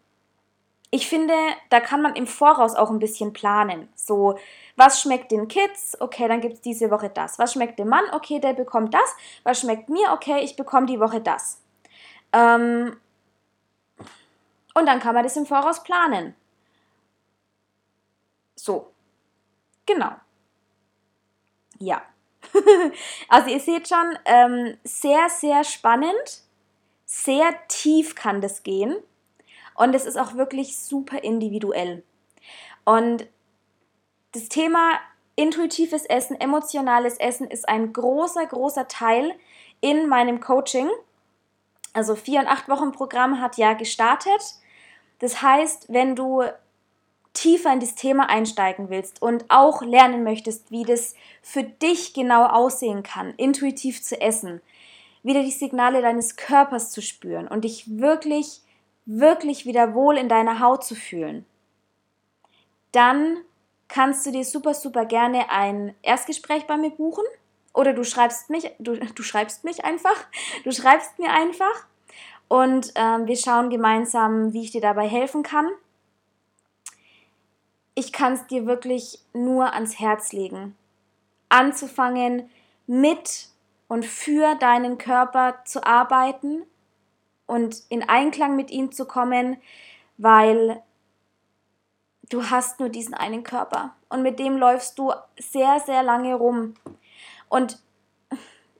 ich 0.91 1.07
finde, 1.07 1.35
da 1.69 1.79
kann 1.79 2.01
man 2.01 2.15
im 2.15 2.25
Voraus 2.25 2.75
auch 2.75 2.89
ein 2.89 2.99
bisschen 2.99 3.31
planen. 3.31 3.89
So, 3.95 4.39
was 4.75 5.01
schmeckt 5.01 5.31
den 5.31 5.47
Kids? 5.47 5.99
Okay, 5.99 6.27
dann 6.27 6.41
gibt 6.41 6.55
es 6.55 6.61
diese 6.61 6.89
Woche 6.89 7.09
das. 7.09 7.37
Was 7.37 7.53
schmeckt 7.53 7.77
dem 7.77 7.89
Mann? 7.89 8.05
Okay, 8.11 8.39
der 8.39 8.53
bekommt 8.53 8.93
das. 8.93 9.15
Was 9.43 9.59
schmeckt 9.59 9.89
mir? 9.89 10.11
Okay, 10.13 10.39
ich 10.43 10.55
bekomme 10.55 10.87
die 10.87 10.99
Woche 10.99 11.21
das. 11.21 11.61
Ähm, 12.33 12.97
und 14.73 14.85
dann 14.85 14.99
kann 14.99 15.13
man 15.13 15.23
das 15.23 15.37
im 15.37 15.45
Voraus 15.45 15.83
planen. 15.83 16.35
So. 18.55 18.91
Genau. 19.85 20.11
Ja. 21.79 22.01
also 23.29 23.49
ihr 23.49 23.59
seht 23.59 23.87
schon, 23.87 24.17
ähm, 24.25 24.77
sehr, 24.83 25.29
sehr 25.29 25.63
spannend. 25.63 26.43
Sehr 27.05 27.53
tief 27.67 28.15
kann 28.15 28.41
das 28.41 28.63
gehen. 28.63 28.95
Und 29.79 29.95
es 29.95 30.05
ist 30.05 30.17
auch 30.17 30.33
wirklich 30.35 30.77
super 30.77 31.23
individuell. 31.23 32.03
Und 32.83 33.25
das 34.33 34.49
Thema 34.49 34.99
intuitives 35.37 36.03
Essen, 36.03 36.39
emotionales 36.39 37.17
Essen 37.17 37.47
ist 37.47 37.69
ein 37.69 37.93
großer, 37.93 38.45
großer 38.45 38.89
Teil 38.89 39.33
in 39.79 40.09
meinem 40.09 40.41
Coaching. 40.41 40.89
Also 41.93 42.15
vier 42.15 42.41
und 42.41 42.47
acht 42.47 42.67
Wochen 42.67 42.91
Programm 42.91 43.39
hat 43.39 43.55
ja 43.55 43.71
gestartet. 43.71 44.41
Das 45.19 45.41
heißt, 45.41 45.85
wenn 45.87 46.13
du 46.13 46.43
tiefer 47.31 47.71
in 47.71 47.79
das 47.79 47.95
Thema 47.95 48.29
einsteigen 48.29 48.89
willst 48.89 49.21
und 49.21 49.45
auch 49.47 49.81
lernen 49.81 50.25
möchtest, 50.25 50.71
wie 50.71 50.83
das 50.83 51.15
für 51.41 51.63
dich 51.63 52.13
genau 52.13 52.45
aussehen 52.47 53.01
kann, 53.01 53.33
intuitiv 53.37 54.03
zu 54.03 54.19
essen, 54.19 54.59
wieder 55.23 55.41
die 55.41 55.51
Signale 55.51 56.01
deines 56.01 56.35
Körpers 56.35 56.91
zu 56.91 57.01
spüren 57.01 57.47
und 57.47 57.63
dich 57.63 57.97
wirklich 57.97 58.61
wirklich 59.09 59.65
wieder 59.65 59.95
wohl 59.95 60.17
in 60.17 60.29
deiner 60.29 60.59
Haut 60.59 60.83
zu 60.83 60.93
fühlen, 60.93 61.45
dann 62.91 63.37
kannst 63.87 64.25
du 64.25 64.31
dir 64.31 64.45
super, 64.45 64.75
super 64.75 65.05
gerne 65.05 65.49
ein 65.49 65.95
Erstgespräch 66.03 66.67
bei 66.67 66.77
mir 66.77 66.91
buchen 66.91 67.23
oder 67.73 67.93
du 67.93 68.03
schreibst 68.03 68.51
mich, 68.51 68.71
du, 68.77 68.97
du 68.97 69.23
schreibst 69.23 69.63
mich 69.63 69.83
einfach, 69.83 70.15
du 70.63 70.71
schreibst 70.71 71.17
mir 71.17 71.31
einfach 71.31 71.87
und 72.47 72.91
ähm, 72.95 73.25
wir 73.25 73.35
schauen 73.35 73.71
gemeinsam, 73.71 74.53
wie 74.53 74.63
ich 74.63 74.71
dir 74.71 74.81
dabei 74.81 75.07
helfen 75.07 75.41
kann. 75.41 75.67
Ich 77.95 78.13
kann 78.13 78.33
es 78.33 78.45
dir 78.45 78.67
wirklich 78.67 79.19
nur 79.33 79.73
ans 79.73 79.99
Herz 79.99 80.33
legen, 80.33 80.75
anzufangen 81.49 82.49
mit 82.85 83.49
und 83.87 84.05
für 84.05 84.53
deinen 84.55 84.99
Körper 84.99 85.61
zu 85.65 85.83
arbeiten, 85.83 86.63
und 87.49 87.81
in 87.89 88.07
Einklang 88.07 88.55
mit 88.55 88.69
ihm 88.69 88.91
zu 88.91 89.05
kommen, 89.05 89.57
weil 90.17 90.83
du 92.29 92.49
hast 92.49 92.79
nur 92.79 92.89
diesen 92.89 93.15
einen 93.15 93.43
Körper 93.43 93.95
und 94.07 94.21
mit 94.21 94.37
dem 94.37 94.57
läufst 94.57 94.99
du 94.99 95.11
sehr, 95.39 95.79
sehr 95.79 96.03
lange 96.03 96.35
rum. 96.35 96.75
Und 97.49 97.79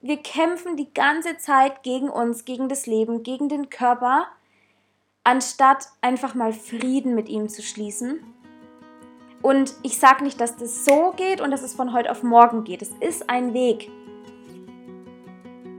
wir 0.02 0.18
kämpfen 0.18 0.78
die 0.78 0.94
ganze 0.94 1.38
Zeit 1.38 1.82
gegen 1.82 2.10
uns, 2.10 2.46
gegen 2.46 2.70
das 2.70 2.86
Leben, 2.86 3.24
gegen 3.24 3.50
den 3.50 3.72
Körper, 3.72 4.28
anstatt 5.24 5.88
einfach 6.02 6.36
mal 6.36 6.54
Frieden 6.54 7.16
mit 7.16 7.28
ihm 7.28 7.50
zu 7.50 7.64
schließen. 7.64 8.24
Und 9.42 9.74
ich 9.82 9.98
sage 9.98 10.24
nicht, 10.24 10.40
dass 10.40 10.58
das 10.58 10.86
so 10.86 11.14
geht 11.18 11.42
und 11.42 11.50
dass 11.50 11.64
es 11.64 11.74
von 11.74 11.92
heute 11.92 12.12
auf 12.12 12.22
morgen 12.22 12.66
geht. 12.66 12.84
Es 12.84 12.92
ist 13.00 13.30
ein 13.30 13.56
Weg. 13.56 13.90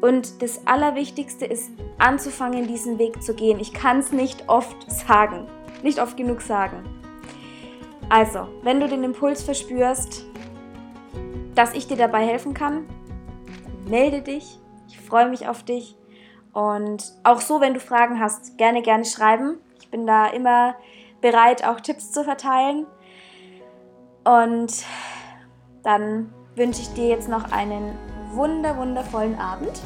Und 0.00 0.42
das 0.42 0.66
Allerwichtigste 0.66 1.44
ist, 1.44 1.70
anzufangen, 1.98 2.66
diesen 2.66 2.98
Weg 2.98 3.22
zu 3.22 3.34
gehen. 3.34 3.60
Ich 3.60 3.72
kann 3.72 3.98
es 3.98 4.12
nicht 4.12 4.48
oft 4.48 4.90
sagen, 4.90 5.46
nicht 5.82 6.00
oft 6.00 6.16
genug 6.16 6.40
sagen. 6.40 6.82
Also, 8.08 8.48
wenn 8.62 8.80
du 8.80 8.88
den 8.88 9.04
Impuls 9.04 9.42
verspürst, 9.42 10.24
dass 11.54 11.74
ich 11.74 11.86
dir 11.86 11.96
dabei 11.96 12.26
helfen 12.26 12.54
kann, 12.54 12.86
melde 13.86 14.22
dich. 14.22 14.58
Ich 14.88 14.98
freue 14.98 15.28
mich 15.28 15.48
auf 15.48 15.62
dich. 15.62 15.96
Und 16.52 17.12
auch 17.22 17.40
so, 17.40 17.60
wenn 17.60 17.74
du 17.74 17.80
Fragen 17.80 18.18
hast, 18.18 18.58
gerne, 18.58 18.82
gerne 18.82 19.04
schreiben. 19.04 19.58
Ich 19.78 19.90
bin 19.90 20.06
da 20.06 20.26
immer 20.26 20.74
bereit, 21.20 21.64
auch 21.64 21.80
Tipps 21.80 22.10
zu 22.10 22.24
verteilen. 22.24 22.86
Und 24.24 24.84
dann 25.82 26.32
wünsche 26.56 26.82
ich 26.82 26.88
dir 26.94 27.08
jetzt 27.08 27.28
noch 27.28 27.52
einen 27.52 27.96
wunder, 28.32 28.76
wundervollen 28.76 29.38
Abend. 29.38 29.80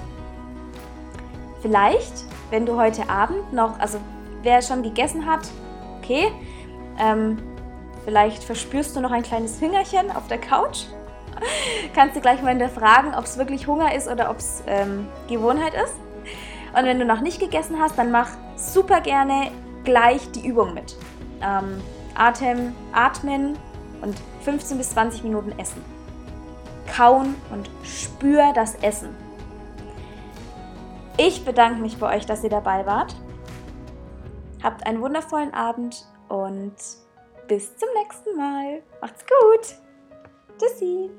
Vielleicht, 1.62 2.24
wenn 2.50 2.66
du 2.66 2.76
heute 2.76 3.08
Abend 3.08 3.52
noch, 3.52 3.78
also 3.78 3.98
wer 4.42 4.60
schon 4.62 4.82
gegessen 4.82 5.26
hat, 5.26 5.48
okay, 5.98 6.30
ähm, 6.98 7.38
vielleicht 8.04 8.44
verspürst 8.44 8.94
du 8.94 9.00
noch 9.00 9.12
ein 9.12 9.22
kleines 9.22 9.60
Hüngerchen 9.60 10.10
auf 10.14 10.28
der 10.28 10.38
Couch. 10.38 10.84
Kannst 11.94 12.16
du 12.16 12.20
gleich 12.20 12.42
mal 12.42 12.50
hinterfragen, 12.50 13.14
ob 13.14 13.24
es 13.24 13.38
wirklich 13.38 13.66
Hunger 13.66 13.94
ist 13.94 14.08
oder 14.08 14.30
ob 14.30 14.38
es 14.38 14.62
ähm, 14.66 15.08
Gewohnheit 15.28 15.74
ist. 15.74 15.94
Und 16.76 16.84
wenn 16.84 16.98
du 16.98 17.04
noch 17.04 17.20
nicht 17.20 17.40
gegessen 17.40 17.80
hast, 17.80 17.96
dann 17.96 18.10
mach 18.10 18.28
super 18.56 19.00
gerne 19.00 19.50
gleich 19.84 20.30
die 20.32 20.46
Übung 20.46 20.74
mit. 20.74 20.96
Ähm, 21.40 21.80
Atem, 22.14 22.74
atmen 22.92 23.56
und 24.02 24.16
15 24.42 24.78
bis 24.78 24.90
20 24.90 25.24
Minuten 25.24 25.58
essen 25.58 25.93
kauen 26.86 27.34
und 27.50 27.70
spür 27.82 28.52
das 28.54 28.74
Essen. 28.76 29.14
Ich 31.16 31.44
bedanke 31.44 31.80
mich 31.80 31.98
bei 31.98 32.16
euch, 32.16 32.26
dass 32.26 32.42
ihr 32.42 32.50
dabei 32.50 32.86
wart. 32.86 33.14
Habt 34.62 34.86
einen 34.86 35.00
wundervollen 35.00 35.54
Abend 35.54 36.06
und 36.28 36.74
bis 37.46 37.76
zum 37.76 37.88
nächsten 37.96 38.36
Mal. 38.36 38.82
Macht's 39.00 39.24
gut. 39.24 39.76
Tschüssi. 40.58 41.10